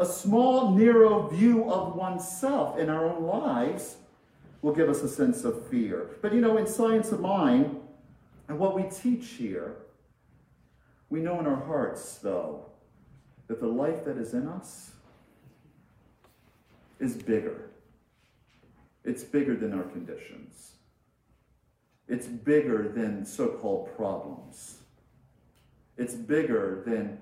A 0.00 0.06
small, 0.06 0.70
narrow 0.70 1.28
view 1.28 1.70
of 1.70 1.94
oneself 1.94 2.78
in 2.78 2.88
our 2.88 3.04
own 3.04 3.22
lives 3.22 3.96
will 4.62 4.72
give 4.72 4.88
us 4.88 5.02
a 5.02 5.08
sense 5.08 5.44
of 5.44 5.68
fear. 5.68 6.16
But 6.22 6.32
you 6.32 6.40
know, 6.40 6.56
in 6.56 6.66
Science 6.66 7.12
of 7.12 7.20
Mind, 7.20 7.78
and 8.48 8.58
what 8.58 8.74
we 8.74 8.84
teach 8.84 9.26
here, 9.32 9.76
we 11.10 11.20
know 11.20 11.38
in 11.38 11.46
our 11.46 11.62
hearts, 11.66 12.16
though, 12.16 12.64
that 13.46 13.60
the 13.60 13.66
life 13.66 14.06
that 14.06 14.16
is 14.16 14.32
in 14.32 14.48
us 14.48 14.92
is 16.98 17.14
bigger. 17.14 17.68
It's 19.04 19.22
bigger 19.22 19.54
than 19.54 19.74
our 19.74 19.84
conditions. 19.84 20.76
It's 22.08 22.26
bigger 22.26 22.88
than 22.88 23.26
so 23.26 23.48
called 23.48 23.94
problems. 23.96 24.78
It's 25.98 26.14
bigger 26.14 26.82
than 26.86 27.18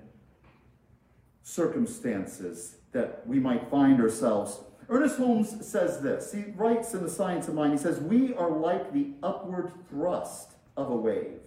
circumstances 1.49 2.75
that 2.91 3.25
we 3.25 3.39
might 3.39 3.69
find 3.69 3.99
ourselves. 3.99 4.59
Ernest 4.87 5.17
Holmes 5.17 5.65
says 5.65 5.99
this. 6.01 6.31
He 6.31 6.45
writes 6.55 6.93
in 6.93 7.03
The 7.03 7.09
Science 7.09 7.47
of 7.47 7.55
Mind, 7.55 7.73
he 7.73 7.77
says, 7.77 7.99
We 7.99 8.33
are 8.35 8.51
like 8.51 8.93
the 8.93 9.11
upward 9.23 9.71
thrust 9.89 10.53
of 10.77 10.89
a 10.91 10.95
wave. 10.95 11.41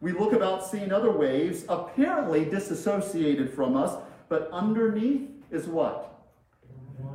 We 0.00 0.12
look 0.12 0.32
about 0.32 0.66
seeing 0.66 0.92
other 0.92 1.12
waves 1.12 1.64
apparently 1.68 2.44
disassociated 2.44 3.52
from 3.52 3.76
us, 3.76 3.96
but 4.28 4.48
underneath 4.52 5.28
is 5.50 5.66
what? 5.66 6.24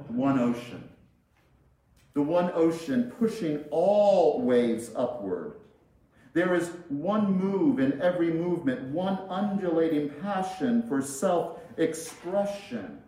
One 0.08 0.40
ocean. 0.40 0.90
The 2.14 2.22
one 2.22 2.52
ocean 2.54 3.12
pushing 3.20 3.64
all 3.72 4.42
waves 4.42 4.92
upward. 4.96 5.54
There 6.34 6.54
is 6.54 6.70
one 6.90 7.34
move 7.34 7.80
in 7.80 8.02
every 8.02 8.32
movement, 8.32 8.94
one 8.94 9.18
undulating 9.30 10.10
passion 10.22 10.84
for 10.88 11.02
self 11.02 11.60
expression. 11.78 13.00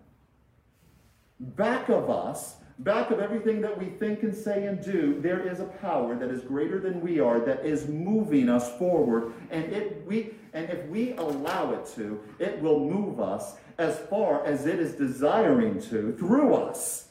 Back 1.40 1.90
of 1.90 2.10
us 2.10 2.56
back 2.80 3.12
of 3.12 3.20
everything 3.20 3.60
that 3.62 3.78
we 3.78 3.86
think 3.86 4.24
and 4.24 4.34
say 4.34 4.66
and 4.66 4.84
do, 4.84 5.20
there 5.20 5.46
is 5.46 5.60
a 5.60 5.66
power 5.66 6.16
that 6.16 6.30
is 6.30 6.42
greater 6.42 6.80
than 6.80 7.02
we 7.02 7.20
are 7.20 7.40
that 7.40 7.66
is 7.66 7.88
moving 7.88 8.50
us 8.50 8.78
forward. 8.78 9.34
And 9.52 9.66
it 9.66 10.06
we 10.08 10.32
and 10.54 10.70
if 10.70 10.88
we 10.88 11.14
allow 11.14 11.74
it 11.74 11.86
to, 11.96 12.20
it 12.40 12.62
will 12.62 12.80
move 12.80 13.20
us 13.20 13.56
as 13.78 14.00
far 14.10 14.46
as 14.46 14.66
it 14.66 14.80
is 14.80 14.94
desiring 14.94 15.82
to 15.84 16.14
through 16.14 16.56
us. 16.56 17.10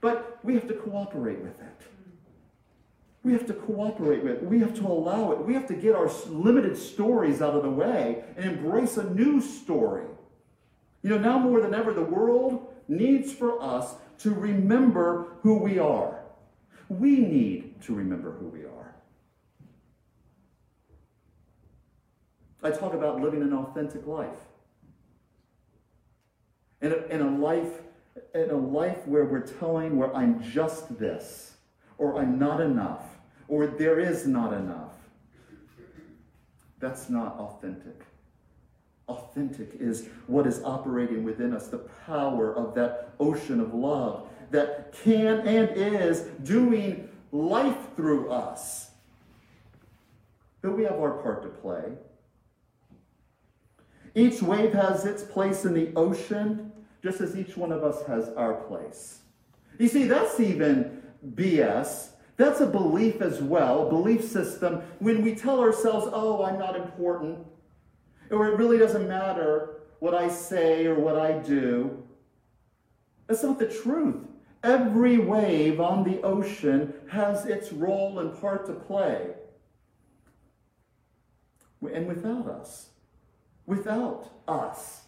But 0.00 0.38
we 0.42 0.54
have 0.54 0.66
to 0.68 0.74
cooperate 0.74 1.38
with 1.40 1.60
it. 1.60 1.82
We 3.22 3.32
have 3.32 3.46
to 3.46 3.54
cooperate 3.54 4.22
with 4.22 4.34
it. 4.34 4.44
We 4.44 4.60
have 4.60 4.74
to 4.76 4.86
allow 4.86 5.32
it. 5.32 5.44
We 5.44 5.54
have 5.54 5.66
to 5.68 5.74
get 5.74 5.94
our 5.96 6.10
limited 6.28 6.76
stories 6.76 7.42
out 7.42 7.54
of 7.54 7.62
the 7.62 7.70
way 7.70 8.22
and 8.36 8.44
embrace 8.44 8.96
a 8.96 9.10
new 9.14 9.40
story. 9.40 10.06
You 11.06 11.12
know, 11.12 11.18
now 11.18 11.38
more 11.38 11.60
than 11.60 11.72
ever, 11.72 11.94
the 11.94 12.02
world 12.02 12.66
needs 12.88 13.32
for 13.32 13.62
us 13.62 13.94
to 14.18 14.34
remember 14.34 15.36
who 15.42 15.56
we 15.56 15.78
are. 15.78 16.18
We 16.88 17.20
need 17.20 17.80
to 17.82 17.94
remember 17.94 18.32
who 18.32 18.46
we 18.46 18.64
are. 18.64 18.92
I 22.60 22.72
talk 22.72 22.92
about 22.92 23.20
living 23.20 23.42
an 23.42 23.52
authentic 23.52 24.04
life. 24.04 24.34
In 26.82 26.90
a, 26.90 26.96
in 27.06 27.20
a 27.20 27.38
life 27.38 27.82
in 28.34 28.50
a 28.50 28.56
life 28.56 29.06
where 29.06 29.26
we're 29.26 29.46
telling 29.46 29.96
where 29.96 30.12
I'm 30.12 30.42
just 30.42 30.98
this, 30.98 31.54
or 31.98 32.18
I'm 32.18 32.36
not 32.36 32.60
enough, 32.60 33.04
or 33.46 33.68
there 33.68 34.00
is 34.00 34.26
not 34.26 34.52
enough. 34.52 34.94
That's 36.80 37.08
not 37.08 37.36
authentic. 37.38 38.05
Authentic 39.08 39.76
is 39.78 40.08
what 40.26 40.46
is 40.46 40.60
operating 40.64 41.22
within 41.22 41.54
us, 41.54 41.68
the 41.68 41.78
power 42.06 42.54
of 42.54 42.74
that 42.74 43.14
ocean 43.20 43.60
of 43.60 43.72
love 43.72 44.28
that 44.50 44.92
can 45.04 45.46
and 45.46 45.70
is 45.76 46.22
doing 46.42 47.08
life 47.30 47.76
through 47.94 48.30
us. 48.30 48.90
But 50.62 50.76
we 50.76 50.84
have 50.84 50.94
our 50.94 51.22
part 51.22 51.42
to 51.42 51.48
play. 51.48 51.92
Each 54.14 54.42
wave 54.42 54.72
has 54.72 55.04
its 55.04 55.22
place 55.22 55.64
in 55.64 55.74
the 55.74 55.92
ocean, 55.94 56.72
just 57.02 57.20
as 57.20 57.36
each 57.36 57.56
one 57.56 57.70
of 57.70 57.84
us 57.84 58.04
has 58.06 58.30
our 58.30 58.54
place. 58.54 59.20
You 59.78 59.88
see, 59.88 60.04
that's 60.04 60.40
even 60.40 61.02
BS. 61.34 62.08
That's 62.36 62.60
a 62.60 62.66
belief 62.66 63.20
as 63.20 63.42
well, 63.42 63.88
belief 63.88 64.24
system. 64.24 64.82
When 64.98 65.22
we 65.22 65.34
tell 65.34 65.60
ourselves, 65.60 66.08
oh, 66.12 66.42
I'm 66.44 66.58
not 66.58 66.76
important, 66.76 67.38
or 68.30 68.48
it 68.48 68.58
really 68.58 68.78
doesn't 68.78 69.08
matter 69.08 69.76
what 69.98 70.14
I 70.14 70.28
say 70.28 70.86
or 70.86 70.94
what 70.94 71.18
I 71.18 71.32
do. 71.38 72.02
That's 73.26 73.42
not 73.42 73.58
the 73.58 73.66
truth. 73.66 74.26
Every 74.62 75.18
wave 75.18 75.80
on 75.80 76.04
the 76.04 76.20
ocean 76.22 76.92
has 77.10 77.46
its 77.46 77.72
role 77.72 78.18
and 78.18 78.38
part 78.40 78.66
to 78.66 78.72
play. 78.72 79.30
And 81.82 82.08
without 82.08 82.46
us, 82.48 82.88
without 83.66 84.30
us, 84.48 85.02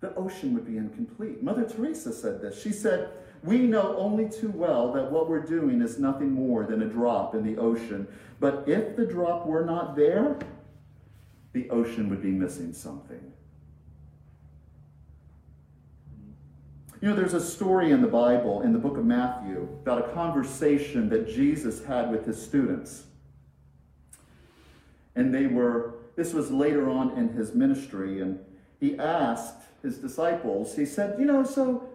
the 0.00 0.14
ocean 0.14 0.54
would 0.54 0.66
be 0.66 0.76
incomplete. 0.76 1.42
Mother 1.42 1.68
Teresa 1.68 2.12
said 2.12 2.40
this. 2.40 2.60
She 2.60 2.70
said, 2.70 3.10
We 3.42 3.58
know 3.58 3.96
only 3.96 4.28
too 4.28 4.50
well 4.50 4.92
that 4.92 5.10
what 5.10 5.28
we're 5.28 5.44
doing 5.44 5.82
is 5.82 5.98
nothing 5.98 6.32
more 6.32 6.64
than 6.64 6.82
a 6.82 6.86
drop 6.86 7.34
in 7.34 7.42
the 7.42 7.60
ocean. 7.60 8.06
But 8.40 8.64
if 8.66 8.96
the 8.96 9.06
drop 9.06 9.46
were 9.46 9.64
not 9.64 9.96
there, 9.96 10.38
the 11.56 11.70
ocean 11.70 12.10
would 12.10 12.20
be 12.20 12.30
missing 12.30 12.70
something. 12.74 13.32
You 17.00 17.08
know, 17.08 17.16
there's 17.16 17.32
a 17.32 17.40
story 17.40 17.92
in 17.92 18.02
the 18.02 18.08
Bible, 18.08 18.60
in 18.60 18.74
the 18.74 18.78
book 18.78 18.98
of 18.98 19.06
Matthew, 19.06 19.66
about 19.80 20.06
a 20.06 20.12
conversation 20.12 21.08
that 21.08 21.26
Jesus 21.26 21.82
had 21.82 22.10
with 22.10 22.26
his 22.26 22.40
students. 22.40 23.04
And 25.14 25.32
they 25.32 25.46
were, 25.46 25.94
this 26.14 26.34
was 26.34 26.50
later 26.50 26.90
on 26.90 27.16
in 27.16 27.30
his 27.30 27.54
ministry, 27.54 28.20
and 28.20 28.38
he 28.78 28.98
asked 28.98 29.62
his 29.82 29.96
disciples, 29.96 30.76
he 30.76 30.84
said, 30.84 31.18
You 31.18 31.24
know, 31.24 31.42
so 31.42 31.88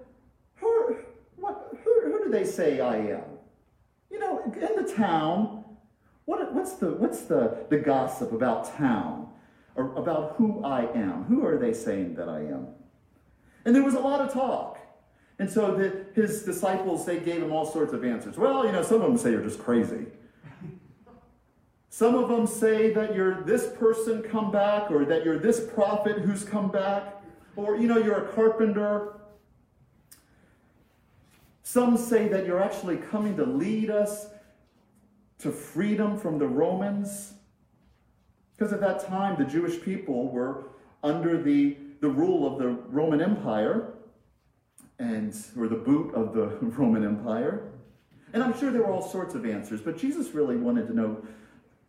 who, 0.55 0.97
what, 1.35 1.77
who, 1.83 2.01
who 2.01 2.23
do 2.23 2.31
they 2.31 2.45
say 2.45 2.79
I 2.79 2.97
am? 2.97 3.25
You 4.09 4.19
know, 4.19 4.41
in 4.43 4.83
the 4.83 4.91
town, 4.91 5.65
what, 6.25 6.51
what's, 6.51 6.73
the, 6.73 6.93
what's 6.93 7.25
the, 7.25 7.67
the 7.69 7.77
gossip 7.77 8.31
about 8.31 8.75
town? 8.75 9.20
About 9.75 10.35
who 10.37 10.63
I 10.63 10.91
am. 10.93 11.23
Who 11.25 11.45
are 11.45 11.57
they 11.57 11.73
saying 11.73 12.15
that 12.15 12.29
I 12.29 12.39
am? 12.39 12.67
And 13.65 13.75
there 13.75 13.83
was 13.83 13.93
a 13.93 13.99
lot 13.99 14.21
of 14.21 14.33
talk. 14.33 14.79
And 15.39 15.49
so 15.49 15.75
the, 15.75 16.05
his 16.13 16.43
disciples, 16.43 17.05
they 17.05 17.19
gave 17.19 17.41
him 17.41 17.51
all 17.51 17.65
sorts 17.65 17.93
of 17.93 18.03
answers. 18.03 18.37
Well, 18.37 18.65
you 18.65 18.71
know, 18.71 18.83
some 18.83 19.01
of 19.01 19.07
them 19.07 19.17
say 19.17 19.31
you're 19.31 19.43
just 19.43 19.59
crazy. 19.59 20.05
Some 21.89 22.15
of 22.15 22.29
them 22.29 22.47
say 22.47 22.93
that 22.93 23.15
you're 23.15 23.41
this 23.41 23.67
person 23.77 24.21
come 24.23 24.51
back, 24.51 24.91
or 24.91 25.03
that 25.05 25.25
you're 25.25 25.39
this 25.39 25.67
prophet 25.73 26.19
who's 26.19 26.43
come 26.43 26.69
back, 26.69 27.21
or, 27.55 27.75
you 27.75 27.87
know, 27.87 27.97
you're 27.97 28.25
a 28.25 28.33
carpenter. 28.33 29.19
Some 31.63 31.97
say 31.97 32.27
that 32.27 32.45
you're 32.45 32.61
actually 32.61 32.97
coming 32.97 33.35
to 33.37 33.45
lead 33.45 33.89
us 33.89 34.27
to 35.39 35.51
freedom 35.51 36.17
from 36.17 36.37
the 36.37 36.47
Romans. 36.47 37.33
Because 38.61 38.73
at 38.73 38.81
that 38.81 39.07
time, 39.07 39.37
the 39.39 39.51
Jewish 39.51 39.81
people 39.81 40.29
were 40.29 40.65
under 41.03 41.41
the, 41.41 41.77
the 41.99 42.07
rule 42.07 42.45
of 42.45 42.59
the 42.59 42.67
Roman 42.67 43.19
Empire, 43.19 43.93
and 44.99 45.35
or 45.57 45.67
the 45.67 45.77
boot 45.77 46.13
of 46.13 46.35
the 46.35 46.45
Roman 46.61 47.03
Empire. 47.03 47.71
And 48.33 48.43
I'm 48.43 48.55
sure 48.55 48.71
there 48.71 48.83
were 48.83 48.91
all 48.91 49.01
sorts 49.01 49.33
of 49.33 49.47
answers, 49.47 49.81
but 49.81 49.97
Jesus 49.97 50.35
really 50.35 50.57
wanted 50.57 50.85
to 50.89 50.93
know 50.93 51.25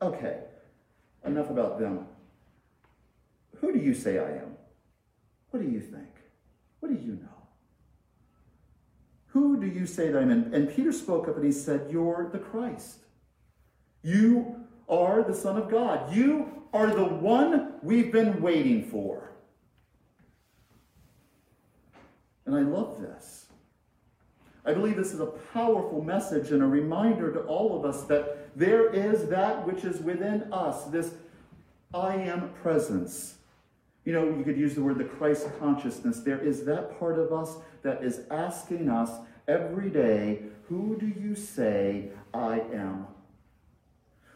okay, 0.00 0.44
enough 1.26 1.50
about 1.50 1.78
them. 1.78 2.06
Who 3.56 3.70
do 3.70 3.78
you 3.78 3.92
say 3.92 4.18
I 4.18 4.38
am? 4.38 4.56
What 5.50 5.62
do 5.62 5.68
you 5.68 5.78
think? 5.78 6.08
What 6.80 6.88
do 6.88 6.94
you 6.94 7.12
know? 7.16 7.48
Who 9.26 9.60
do 9.60 9.66
you 9.66 9.84
say 9.84 10.10
that 10.10 10.22
I'm? 10.22 10.30
And, 10.30 10.54
and 10.54 10.74
Peter 10.74 10.92
spoke 10.92 11.28
up 11.28 11.36
and 11.36 11.44
he 11.44 11.52
said, 11.52 11.88
You're 11.90 12.30
the 12.32 12.38
Christ. 12.38 13.00
You 14.02 14.56
are 14.88 15.22
the 15.22 15.34
Son 15.34 15.58
of 15.58 15.70
God. 15.70 16.14
You 16.16 16.61
are 16.72 16.94
the 16.94 17.04
one 17.04 17.74
we've 17.82 18.12
been 18.12 18.40
waiting 18.40 18.84
for. 18.84 19.30
And 22.46 22.54
I 22.56 22.60
love 22.60 23.00
this. 23.00 23.46
I 24.64 24.72
believe 24.72 24.96
this 24.96 25.12
is 25.12 25.20
a 25.20 25.26
powerful 25.26 26.02
message 26.02 26.52
and 26.52 26.62
a 26.62 26.66
reminder 26.66 27.32
to 27.32 27.40
all 27.40 27.78
of 27.78 27.84
us 27.84 28.04
that 28.04 28.56
there 28.56 28.90
is 28.90 29.28
that 29.28 29.66
which 29.66 29.84
is 29.84 30.00
within 30.00 30.52
us, 30.52 30.84
this 30.84 31.14
I 31.92 32.14
am 32.14 32.50
presence. 32.62 33.36
You 34.04 34.12
know, 34.12 34.24
you 34.24 34.44
could 34.44 34.56
use 34.56 34.74
the 34.74 34.82
word 34.82 34.98
the 34.98 35.04
Christ 35.04 35.48
consciousness. 35.58 36.20
There 36.20 36.38
is 36.38 36.64
that 36.64 36.98
part 36.98 37.18
of 37.18 37.32
us 37.32 37.56
that 37.82 38.02
is 38.02 38.20
asking 38.30 38.88
us 38.88 39.10
every 39.48 39.90
day, 39.90 40.42
Who 40.68 40.96
do 40.98 41.06
you 41.06 41.34
say 41.34 42.10
I 42.32 42.60
am? 42.72 43.06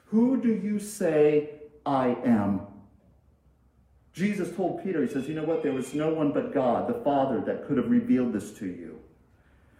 Who 0.07 0.41
do 0.41 0.53
you 0.53 0.79
say 0.79 1.56
I 1.87 2.17
am? 2.25 2.63
Jesus 4.13 4.55
told 4.57 4.83
Peter, 4.83 5.03
He 5.03 5.09
says, 5.09 5.29
You 5.29 5.35
know 5.35 5.45
what? 5.45 5.63
There 5.63 5.73
was 5.73 5.95
no 5.95 6.13
one 6.13 6.33
but 6.33 6.53
God, 6.53 6.89
the 6.89 7.01
Father, 7.05 7.41
that 7.43 7.67
could 7.67 7.77
have 7.77 7.91
revealed 7.91 8.33
this 8.33 8.53
to 8.55 8.67
you. 8.67 8.99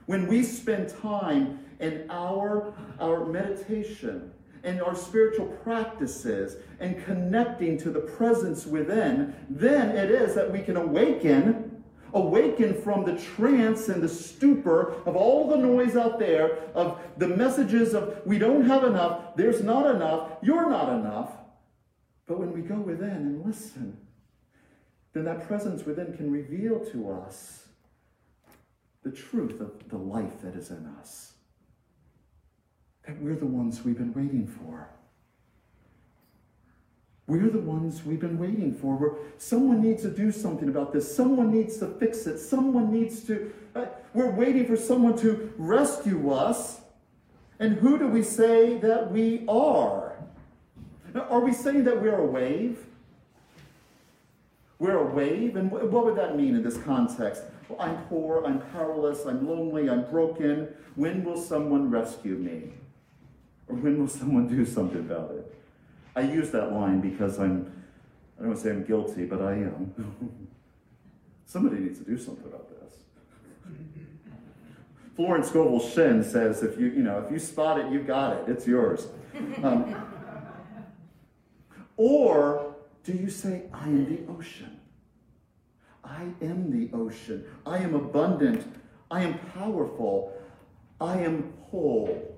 When 0.07 0.29
we 0.29 0.43
spend 0.43 0.95
time 1.03 1.59
in 1.81 2.07
our, 2.11 2.73
our 3.01 3.27
meditation, 3.27 4.33
and 4.67 4.83
our 4.83 4.97
spiritual 4.97 5.47
practices 5.47 6.57
and 6.81 7.03
connecting 7.05 7.79
to 7.79 7.91
the 7.91 8.01
presence 8.01 8.67
within, 8.67 9.35
then 9.49 9.97
it 9.97 10.11
is 10.11 10.35
that 10.35 10.53
we 10.53 10.61
can 10.61 10.77
awaken, 10.77 11.85
awaken 12.13 12.75
from 12.83 13.05
the 13.05 13.17
trance 13.17 13.89
and 13.89 14.03
the 14.03 14.09
stupor 14.09 14.95
of 15.07 15.15
all 15.15 15.49
the 15.49 15.57
noise 15.57 15.97
out 15.97 16.19
there, 16.19 16.59
of 16.75 17.01
the 17.17 17.29
messages 17.29 17.95
of 17.95 18.21
we 18.27 18.39
don't 18.39 18.67
have 18.67 18.83
enough, 18.83 19.37
there's 19.37 19.63
not 19.63 19.95
enough, 19.95 20.33
you're 20.43 20.69
not 20.69 20.93
enough. 20.93 21.31
But 22.27 22.39
when 22.39 22.53
we 22.53 22.61
go 22.61 22.77
within 22.77 23.11
and 23.11 23.47
listen, 23.47 23.97
then 25.13 25.25
that 25.25 25.47
presence 25.47 25.85
within 25.85 26.17
can 26.17 26.31
reveal 26.31 26.81
to 26.93 27.11
us 27.11 27.69
the 29.03 29.11
truth 29.11 29.61
of 29.61 29.89
the 29.89 29.97
life 29.97 30.43
that 30.43 30.55
is 30.57 30.71
in 30.71 30.87
us 30.99 31.35
that 33.07 33.21
we're 33.23 33.37
the 33.37 33.47
ones 33.47 33.85
we've 33.85 33.97
been 33.97 34.13
waiting 34.13 34.47
for. 34.47 34.89
We're 37.29 37.51
the 37.51 37.61
ones 37.61 38.05
we've 38.05 38.21
been 38.21 38.39
waiting 38.39 38.75
for. 38.75 38.97
Where 38.97 39.13
someone 39.39 39.81
needs 39.81 40.03
to 40.03 40.11
do 40.11 40.31
something 40.31 40.69
about 40.69 40.93
this. 40.93 41.15
Someone 41.15 41.53
needs 41.53 41.79
to 41.79 41.87
fix 41.87 42.27
it. 42.27 42.39
Someone 42.39 42.93
needs 42.93 43.25
to. 43.25 43.53
Uh, 43.75 43.87
we're 44.15 44.31
waiting 44.31 44.67
for 44.67 44.77
someone 44.77 45.17
to 45.19 45.53
rescue 45.57 46.31
us. 46.33 46.81
And 47.59 47.77
who 47.77 47.99
do 47.99 48.07
we 48.07 48.23
say 48.23 48.79
that 48.79 49.11
we 49.11 49.45
are? 49.49 50.16
Are 51.19 51.41
we 51.41 51.53
saying 51.53 51.85
that 51.85 52.01
we're 52.01 52.19
a 52.19 52.27
wave? 52.27 52.79
We're 54.79 54.99
a 54.99 55.07
wave? 55.07 55.57
And 55.57 55.71
what 55.71 56.05
would 56.05 56.17
that 56.17 56.37
mean 56.37 56.55
in 56.55 56.63
this 56.63 56.77
context? 56.79 57.43
Well, 57.69 57.81
I'm 57.81 57.97
poor, 58.05 58.45
I'm 58.45 58.61
powerless, 58.73 59.25
I'm 59.27 59.49
lonely, 59.49 59.89
I'm 59.89 60.09
broken. 60.11 60.69
When 60.95 61.25
will 61.25 61.41
someone 61.41 61.91
rescue 61.91 62.37
me? 62.37 62.71
Or 63.69 63.77
when 63.77 63.99
will 63.99 64.09
someone 64.21 64.49
do 64.49 64.65
something 64.65 65.01
about 65.01 65.33
it? 65.33 65.55
I 66.15 66.21
use 66.21 66.51
that 66.51 66.73
line 66.73 67.01
because 67.01 67.39
I'm, 67.39 67.73
I 68.39 68.43
don't 68.43 68.49
want 68.49 68.61
to 68.61 68.65
say 68.65 68.71
I'm 68.71 68.85
guilty, 68.85 69.25
but 69.25 69.43
I 69.43 69.53
am. 69.53 69.95
Somebody 71.47 71.81
needs 71.81 71.99
to 71.99 72.05
do 72.05 72.19
something 72.19 72.45
about 72.45 72.69
this. 72.69 72.95
Florence 75.17 75.49
Scovel 75.49 75.81
Shinn 75.81 76.23
says, 76.23 76.63
if 76.63 76.79
you, 76.79 76.87
you 76.87 77.03
know, 77.03 77.19
if 77.25 77.31
you 77.31 77.39
spot 77.39 77.81
it, 77.81 77.91
you 77.91 78.01
got 78.01 78.37
it. 78.37 78.49
It's 78.49 78.67
yours. 78.67 79.09
Um, 79.63 79.95
or 81.97 82.75
do 83.05 83.13
you 83.13 83.31
say, 83.31 83.63
I 83.73 83.85
am 83.85 84.05
the 84.05 84.33
ocean? 84.33 84.81
I 86.05 86.29
am 86.41 86.71
the 86.71 86.97
ocean. 86.97 87.45
I 87.65 87.79
am 87.79 87.95
abundant. 87.95 88.65
I 89.11 89.23
am 89.23 89.39
powerful. 89.55 90.33
I 91.01 91.19
am 91.19 91.53
whole. 91.71 92.37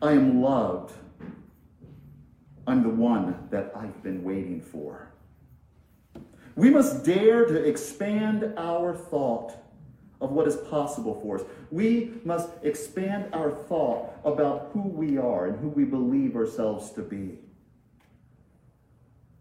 I 0.00 0.12
am 0.12 0.42
loved. 0.42 0.92
I'm 2.66 2.82
the 2.82 2.88
one 2.88 3.48
that 3.50 3.72
I've 3.74 4.02
been 4.02 4.22
waiting 4.22 4.60
for. 4.60 5.08
We 6.54 6.70
must 6.70 7.04
dare 7.04 7.46
to 7.46 7.64
expand 7.64 8.54
our 8.56 8.94
thought 8.94 9.56
of 10.20 10.30
what 10.30 10.46
is 10.46 10.56
possible 10.56 11.20
for 11.20 11.40
us. 11.40 11.44
We 11.70 12.12
must 12.24 12.50
expand 12.62 13.32
our 13.32 13.50
thought 13.50 14.12
about 14.24 14.70
who 14.72 14.82
we 14.82 15.18
are 15.18 15.46
and 15.46 15.58
who 15.58 15.68
we 15.68 15.84
believe 15.84 16.36
ourselves 16.36 16.90
to 16.92 17.02
be. 17.02 17.38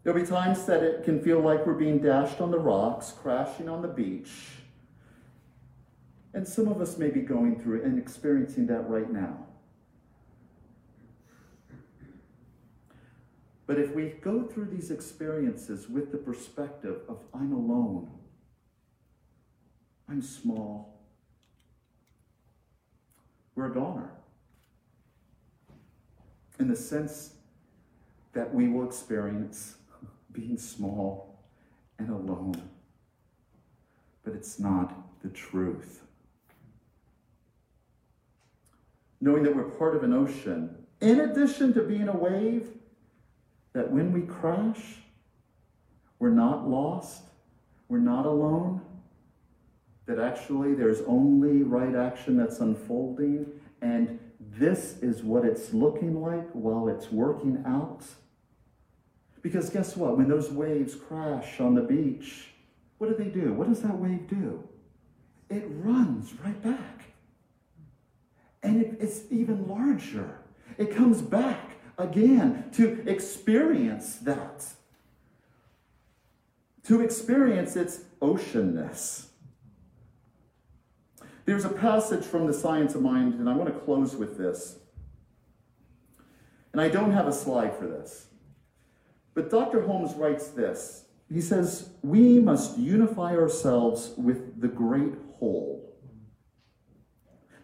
There'll 0.03 0.19
be 0.19 0.25
times 0.25 0.65
that 0.65 0.81
it 0.81 1.03
can 1.03 1.21
feel 1.21 1.39
like 1.39 1.65
we're 1.65 1.73
being 1.73 1.99
dashed 1.99 2.41
on 2.41 2.49
the 2.49 2.57
rocks, 2.57 3.13
crashing 3.21 3.69
on 3.69 3.81
the 3.81 3.87
beach. 3.87 4.31
And 6.33 6.47
some 6.47 6.67
of 6.67 6.81
us 6.81 6.97
may 6.97 7.09
be 7.09 7.21
going 7.21 7.59
through 7.59 7.83
and 7.83 7.99
experiencing 7.99 8.65
that 8.67 8.89
right 8.89 9.11
now. 9.11 9.45
But 13.67 13.77
if 13.77 13.93
we 13.93 14.09
go 14.21 14.43
through 14.43 14.65
these 14.65 14.91
experiences 14.91 15.87
with 15.87 16.11
the 16.11 16.17
perspective 16.17 17.01
of 17.07 17.19
I'm 17.33 17.53
alone, 17.53 18.09
I'm 20.09 20.21
small, 20.21 20.99
we're 23.55 23.67
a 23.67 23.73
goner. 23.73 24.11
In 26.59 26.67
the 26.67 26.75
sense 26.75 27.35
that 28.33 28.53
we 28.53 28.67
will 28.67 28.85
experience 28.85 29.75
being 30.31 30.57
small 30.57 31.39
and 31.99 32.09
alone. 32.09 32.61
But 34.23 34.33
it's 34.33 34.59
not 34.59 34.93
the 35.21 35.29
truth. 35.29 36.01
Knowing 39.19 39.43
that 39.43 39.55
we're 39.55 39.63
part 39.63 39.95
of 39.95 40.03
an 40.03 40.13
ocean, 40.13 40.75
in 40.99 41.19
addition 41.19 41.73
to 41.73 41.83
being 41.83 42.07
a 42.07 42.15
wave, 42.15 42.69
that 43.73 43.91
when 43.91 44.11
we 44.11 44.21
crash, 44.21 44.97
we're 46.19 46.29
not 46.29 46.67
lost, 46.67 47.23
we're 47.87 47.99
not 47.99 48.25
alone, 48.25 48.81
that 50.05 50.19
actually 50.19 50.73
there's 50.73 51.01
only 51.01 51.63
right 51.63 51.95
action 51.95 52.37
that's 52.37 52.59
unfolding, 52.59 53.45
and 53.81 54.19
this 54.39 54.97
is 55.01 55.23
what 55.23 55.45
it's 55.45 55.73
looking 55.73 56.21
like 56.21 56.49
while 56.51 56.87
it's 56.87 57.11
working 57.11 57.63
out. 57.65 58.03
Because 59.41 59.69
guess 59.69 59.95
what? 59.95 60.17
When 60.17 60.27
those 60.27 60.51
waves 60.51 60.95
crash 60.95 61.59
on 61.59 61.75
the 61.75 61.81
beach, 61.81 62.49
what 62.97 63.09
do 63.09 63.23
they 63.23 63.29
do? 63.29 63.53
What 63.53 63.67
does 63.67 63.81
that 63.81 63.97
wave 63.97 64.27
do? 64.27 64.63
It 65.49 65.63
runs 65.67 66.33
right 66.45 66.61
back. 66.61 67.05
And 68.63 68.81
it, 68.81 68.97
it's 68.99 69.21
even 69.31 69.67
larger. 69.67 70.39
It 70.77 70.95
comes 70.95 71.21
back 71.21 71.71
again 71.97 72.69
to 72.73 73.03
experience 73.07 74.15
that, 74.17 74.65
to 76.85 77.01
experience 77.01 77.75
its 77.75 78.01
oceanness. 78.21 79.27
There's 81.45 81.65
a 81.65 81.69
passage 81.69 82.23
from 82.23 82.45
the 82.45 82.53
Science 82.53 82.93
of 82.93 83.01
Mind, 83.01 83.33
and 83.33 83.49
I 83.49 83.55
want 83.55 83.73
to 83.73 83.79
close 83.79 84.15
with 84.15 84.37
this. 84.37 84.77
And 86.71 86.79
I 86.79 86.87
don't 86.87 87.11
have 87.11 87.27
a 87.27 87.33
slide 87.33 87.75
for 87.75 87.87
this. 87.87 88.27
But 89.33 89.49
Dr. 89.49 89.81
Holmes 89.81 90.13
writes 90.15 90.49
this. 90.49 91.05
He 91.31 91.41
says, 91.41 91.89
We 92.03 92.39
must 92.39 92.77
unify 92.77 93.35
ourselves 93.35 94.13
with 94.17 94.59
the 94.59 94.67
great 94.67 95.13
whole. 95.37 95.95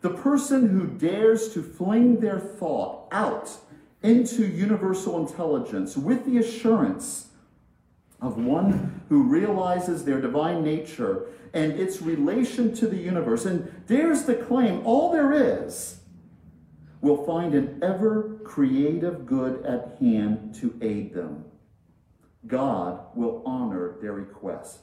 The 0.02 0.12
person 0.12 0.70
who 0.70 0.88
dares 0.88 1.54
to 1.54 1.62
fling 1.62 2.20
their 2.20 2.40
thought 2.40 3.08
out 3.12 3.50
into 4.04 4.46
universal 4.46 5.20
intelligence 5.20 5.98
with 5.98 6.26
the 6.26 6.38
assurance 6.38 7.28
of 8.22 8.38
one 8.38 9.02
who 9.10 9.24
realizes 9.24 10.06
their 10.06 10.22
divine 10.22 10.64
nature 10.64 11.28
and 11.54 11.74
its 11.74 12.02
relation 12.02 12.74
to 12.76 12.88
the 12.88 12.98
universe 12.98 13.46
and 13.46 13.86
dares 13.88 14.26
to 14.26 14.36
claim 14.36 14.86
all 14.86 15.12
there 15.12 15.34
is 15.34 16.00
will 17.02 17.26
find 17.26 17.54
an 17.54 17.80
ever 17.84 18.40
creative 18.44 19.26
good 19.26 19.64
at 19.66 19.98
hand 20.00 20.54
to 20.56 20.78
aid 20.82 21.14
them. 21.14 21.46
God 22.48 23.00
will 23.16 23.44
honor 23.46 23.96
their 24.02 24.14
request. 24.14 24.80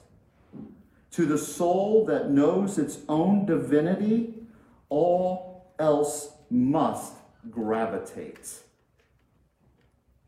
To 1.12 1.26
the 1.26 1.38
soul 1.38 2.04
that 2.06 2.30
knows 2.30 2.78
its 2.78 2.98
own 3.08 3.46
divinity, 3.46 4.34
all 4.88 5.74
else 5.78 6.36
must 6.50 7.14
gravitate. 7.50 8.60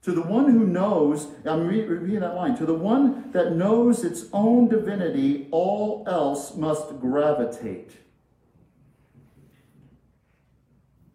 To 0.03 0.13
the 0.13 0.23
one 0.23 0.49
who 0.49 0.67
knows, 0.67 1.27
I'm 1.45 1.67
repeating 1.67 2.21
that 2.21 2.37
line, 2.37 2.57
to 2.59 2.67
the 2.67 2.75
one 2.75 3.33
that 3.33 3.57
knows 3.57 4.05
its 4.05 4.27
own 4.33 4.69
divinity, 4.69 5.49
all 5.51 6.05
else 6.07 6.55
must 6.55 7.01
gravitate. 7.01 7.91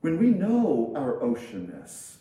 When 0.02 0.18
we 0.18 0.32
know 0.32 0.92
our 0.96 1.14
oceanness, 1.22 2.18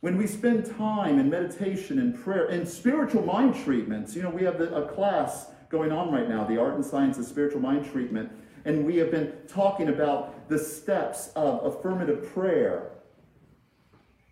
when 0.00 0.16
we 0.16 0.26
spend 0.26 0.64
time 0.76 1.18
in 1.18 1.28
meditation 1.28 1.98
and 1.98 2.14
prayer 2.14 2.46
and 2.46 2.66
spiritual 2.66 3.22
mind 3.22 3.54
treatments, 3.54 4.16
you 4.16 4.22
know, 4.22 4.30
we 4.30 4.42
have 4.44 4.60
a 4.60 4.86
class 4.94 5.48
going 5.68 5.92
on 5.92 6.10
right 6.10 6.28
now, 6.28 6.44
the 6.44 6.58
Art 6.58 6.74
and 6.74 6.84
Science 6.84 7.18
of 7.18 7.26
Spiritual 7.26 7.60
Mind 7.60 7.90
Treatment, 7.90 8.30
and 8.64 8.84
we 8.84 8.96
have 8.96 9.10
been 9.10 9.32
talking 9.46 9.88
about 9.88 10.48
the 10.48 10.58
steps 10.58 11.30
of 11.36 11.64
affirmative 11.64 12.32
prayer. 12.32 12.90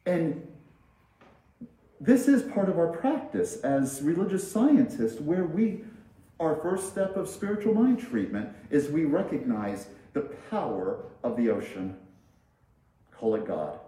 And 0.07 0.47
this 2.01 2.29
is 2.29 2.43
part 2.43 2.69
of 2.69 2.79
our 2.79 2.89
practice 2.89 3.61
as 3.61 4.01
religious 4.03 4.51
scientists, 4.51 5.21
where 5.21 5.45
we, 5.45 5.85
our 6.41 6.57
first 6.57 6.89
step 6.89 7.17
of 7.17 7.29
spiritual 7.29 7.75
mind 7.75 7.99
treatment 7.99 8.49
is 8.71 8.89
we 8.89 9.05
recognize 9.05 9.89
the 10.15 10.23
power 10.51 11.05
of 11.23 11.37
the 11.37 11.51
ocean. 11.51 11.97
Call 13.13 13.35
it 13.35 13.47
God. 13.47 13.79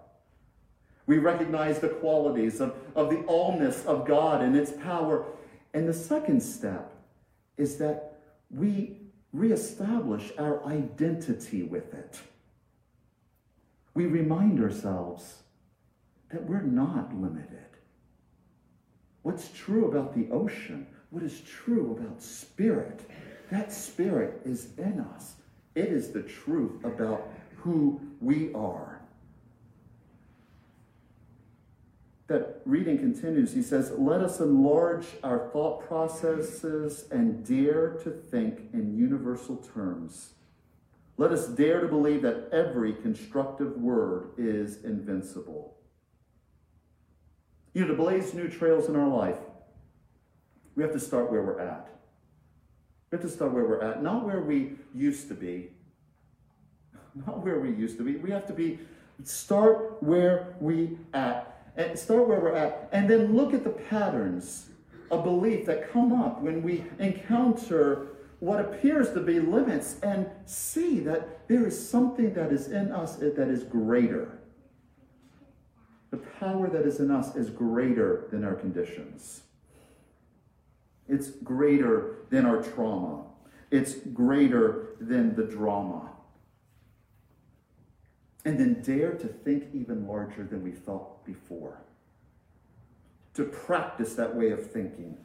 We 1.11 1.19
recognize 1.19 1.81
the 1.81 1.89
qualities 1.89 2.61
of, 2.61 2.77
of 2.95 3.11
the 3.11 3.17
allness 3.25 3.85
of 3.85 4.07
God 4.07 4.43
and 4.43 4.55
its 4.55 4.71
power. 4.71 5.27
And 5.75 5.89
the 5.89 5.93
second 5.93 6.41
step 6.41 6.95
is 7.57 7.79
that 7.79 8.21
we 8.49 8.97
reestablish 9.33 10.31
our 10.39 10.65
identity 10.65 11.65
with 11.65 11.95
it. 11.95 12.21
We 13.95 14.07
remind 14.07 14.63
ourselves 14.63 15.43
that 16.31 16.49
we're 16.49 16.63
not 16.63 17.13
limited. 17.13 17.67
What's 19.23 19.49
true 19.49 19.89
about 19.89 20.15
the 20.15 20.31
ocean, 20.31 20.87
what 21.11 21.25
is 21.25 21.41
true 21.41 21.99
about 21.99 22.23
spirit, 22.23 23.01
that 23.51 23.73
spirit 23.73 24.43
is 24.45 24.69
in 24.79 25.01
us. 25.01 25.35
It 25.75 25.87
is 25.87 26.13
the 26.13 26.23
truth 26.23 26.85
about 26.85 27.29
who 27.57 28.01
we 28.21 28.53
are. 28.55 29.00
That 32.31 32.61
reading 32.65 32.97
continues. 32.97 33.53
He 33.53 33.61
says, 33.61 33.91
Let 33.99 34.21
us 34.21 34.39
enlarge 34.39 35.05
our 35.25 35.51
thought 35.53 35.85
processes 35.89 37.07
and 37.11 37.45
dare 37.45 37.95
to 38.05 38.11
think 38.13 38.73
in 38.73 38.97
universal 38.97 39.57
terms. 39.57 40.35
Let 41.17 41.33
us 41.33 41.49
dare 41.49 41.81
to 41.81 41.89
believe 41.89 42.23
that 42.23 42.49
every 42.53 42.93
constructive 42.93 43.77
word 43.77 44.29
is 44.39 44.85
invincible. 44.85 45.75
You 47.75 47.81
know, 47.81 47.89
to 47.89 47.95
blaze 47.95 48.33
new 48.33 48.47
trails 48.49 48.89
in 48.89 48.95
our 48.95 49.09
life, 49.09 49.39
we 50.77 50.85
have 50.85 50.93
to 50.93 51.01
start 51.01 51.33
where 51.33 51.43
we're 51.43 51.59
at. 51.59 51.89
We 53.11 53.17
have 53.17 53.27
to 53.27 53.29
start 53.29 53.51
where 53.51 53.65
we're 53.65 53.83
at, 53.83 54.05
not 54.05 54.25
where 54.25 54.41
we 54.41 54.75
used 54.95 55.27
to 55.29 55.35
be. 55.35 55.71
Not 57.27 57.45
where 57.45 57.59
we 57.59 57.71
used 57.71 57.99
to 57.99 58.05
be. 58.05 58.15
We 58.19 58.31
have 58.31 58.47
to 58.47 58.53
be 58.53 58.79
start 59.25 60.01
where 60.01 60.55
we 60.61 60.97
at. 61.13 61.50
And 61.77 61.99
start 61.99 62.29
where 62.29 62.41
we're 62.41 62.57
at. 62.57 62.89
And 62.93 63.09
then 63.09 63.37
look 63.37 63.55
at 63.55 63.65
the 63.65 63.71
patterns 63.71 64.67
of 65.11 65.25
belief 65.25 65.67
that 65.67 65.93
come 65.93 66.13
up 66.13 66.41
when 66.41 66.63
we 66.63 66.85
encounter 66.99 68.09
what 68.39 68.61
appears 68.61 69.13
to 69.13 69.21
be 69.21 69.39
limits 69.39 69.97
and 70.03 70.27
see 70.47 71.01
that 71.01 71.47
there 71.49 71.67
is 71.67 71.91
something 71.91 72.33
that 72.35 72.53
is 72.53 72.69
in 72.69 72.91
us 72.91 73.17
that 73.17 73.39
is 73.39 73.65
greater. 73.65 74.39
The 76.11 76.17
power 76.17 76.69
that 76.69 76.87
is 76.87 77.01
in 77.01 77.11
us 77.11 77.37
is 77.37 77.51
greater 77.51 78.27
than 78.31 78.45
our 78.45 78.55
conditions. 78.55 79.43
It's 81.07 81.31
greater 81.31 82.17
than 82.31 82.47
our 82.47 82.63
trauma. 82.63 83.25
It's 83.71 83.95
greater 83.95 84.97
than 85.01 85.37
the 85.37 85.45
drama. 85.45 86.11
And 88.45 88.59
then 88.59 88.83
dare 88.83 89.13
to 89.13 89.27
think 89.27 89.65
even 89.75 90.07
larger 90.07 90.45
than 90.45 90.63
we 90.63 90.73
thought 90.73 91.25
before. 91.25 91.83
To 93.35 93.45
practice 93.45 94.15
that 94.15 94.35
way 94.35 94.51
of 94.51 94.71
thinking. 94.71 95.19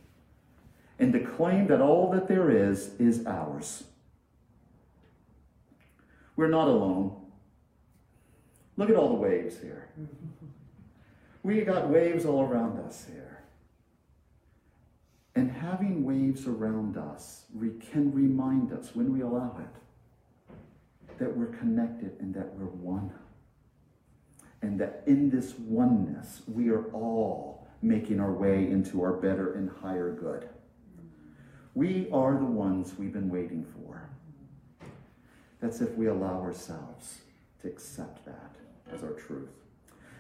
And 0.99 1.13
to 1.13 1.19
claim 1.19 1.67
that 1.67 1.81
all 1.81 2.11
that 2.11 2.27
there 2.27 2.49
is 2.49 2.95
is 2.99 3.25
ours. 3.25 3.85
We're 6.35 6.47
not 6.47 6.67
alone. 6.67 7.15
Look 8.77 8.89
at 8.89 8.95
all 8.95 9.09
the 9.09 9.15
waves 9.15 9.59
here. 9.61 9.89
We 11.43 11.61
got 11.61 11.89
waves 11.89 12.25
all 12.25 12.43
around 12.43 12.79
us 12.79 13.05
here. 13.09 13.43
And 15.35 15.51
having 15.51 16.03
waves 16.03 16.47
around 16.47 16.97
us 16.97 17.45
can 17.91 18.13
remind 18.13 18.73
us, 18.73 18.95
when 18.95 19.13
we 19.13 19.21
allow 19.21 19.57
it, 19.59 19.81
that 21.19 21.35
we're 21.35 21.47
connected 21.47 22.17
and 22.19 22.33
that 22.33 22.53
we're 22.55 22.65
one. 22.65 23.11
And 24.61 24.79
that 24.79 25.03
in 25.05 25.29
this 25.29 25.53
oneness, 25.59 26.41
we 26.47 26.69
are 26.69 26.85
all 26.91 27.67
making 27.81 28.19
our 28.19 28.33
way 28.33 28.69
into 28.69 29.03
our 29.03 29.13
better 29.13 29.53
and 29.53 29.69
higher 29.69 30.11
good. 30.11 30.49
We 31.75 32.07
are 32.11 32.33
the 32.33 32.45
ones 32.45 32.93
we've 32.97 33.13
been 33.13 33.29
waiting 33.29 33.65
for. 33.65 34.09
That's 35.59 35.81
if 35.81 35.95
we 35.95 36.07
allow 36.07 36.41
ourselves 36.41 37.19
to 37.61 37.67
accept 37.67 38.25
that 38.25 38.55
as 38.93 39.03
our 39.03 39.11
truth. 39.11 39.49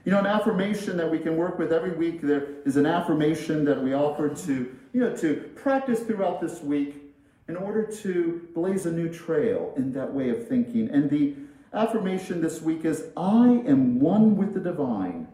You 0.03 0.11
know, 0.11 0.19
an 0.19 0.27
affirmation 0.27 0.97
that 0.97 1.09
we 1.09 1.17
can 1.17 1.35
work 1.35 1.57
with 1.57 1.73
every 1.73 1.91
week, 1.91 2.21
there 2.21 2.61
is 2.65 2.77
an 2.77 2.85
affirmation 2.85 3.65
that 3.65 3.81
we 3.81 3.93
offer 3.93 4.29
to, 4.29 4.53
you 4.93 4.99
know, 4.99 5.15
to 5.17 5.49
practice 5.55 6.01
throughout 6.01 6.41
this 6.41 6.61
week 6.61 7.04
in 7.47 7.55
order 7.55 7.85
to 7.85 8.47
blaze 8.53 8.85
a 8.85 8.91
new 8.91 9.11
trail 9.11 9.73
in 9.77 9.93
that 9.93 10.13
way 10.13 10.29
of 10.29 10.47
thinking. 10.47 10.89
And 10.89 11.09
the 11.09 11.35
affirmation 11.73 12.41
this 12.41 12.61
week 12.61 12.85
is 12.85 13.05
I 13.15 13.61
am 13.67 13.99
one 13.99 14.35
with 14.35 14.53
the 14.53 14.59
divine. 14.59 15.27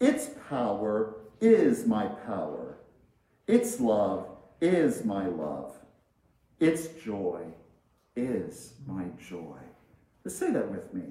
Its 0.00 0.30
power 0.48 1.16
is 1.40 1.86
my 1.86 2.06
power. 2.06 2.78
Its 3.46 3.80
love 3.80 4.26
is 4.60 5.04
my 5.04 5.26
love. 5.26 5.74
Its 6.58 6.88
joy 7.04 7.42
is 8.16 8.74
my 8.86 9.04
joy. 9.28 9.58
Let's 10.24 10.36
say 10.36 10.50
that 10.50 10.70
with 10.70 10.92
me. 10.94 11.02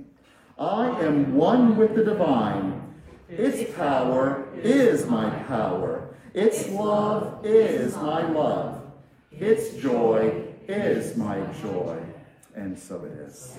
I 0.57 0.87
am 1.01 1.35
one 1.35 1.77
with 1.77 1.95
the 1.95 2.03
divine. 2.03 2.81
Its 3.29 3.73
power 3.75 4.47
is 4.55 5.05
my 5.05 5.29
power. 5.47 6.15
Its 6.33 6.67
love 6.69 7.45
is 7.45 7.95
my 7.95 8.23
love. 8.23 8.72
Its 9.39 9.75
joy 9.77 10.43
is 10.67 11.15
my 11.17 11.39
joy. 11.61 11.99
And 12.55 12.77
so 12.77 13.03
it 13.03 13.13
is. 13.13 13.57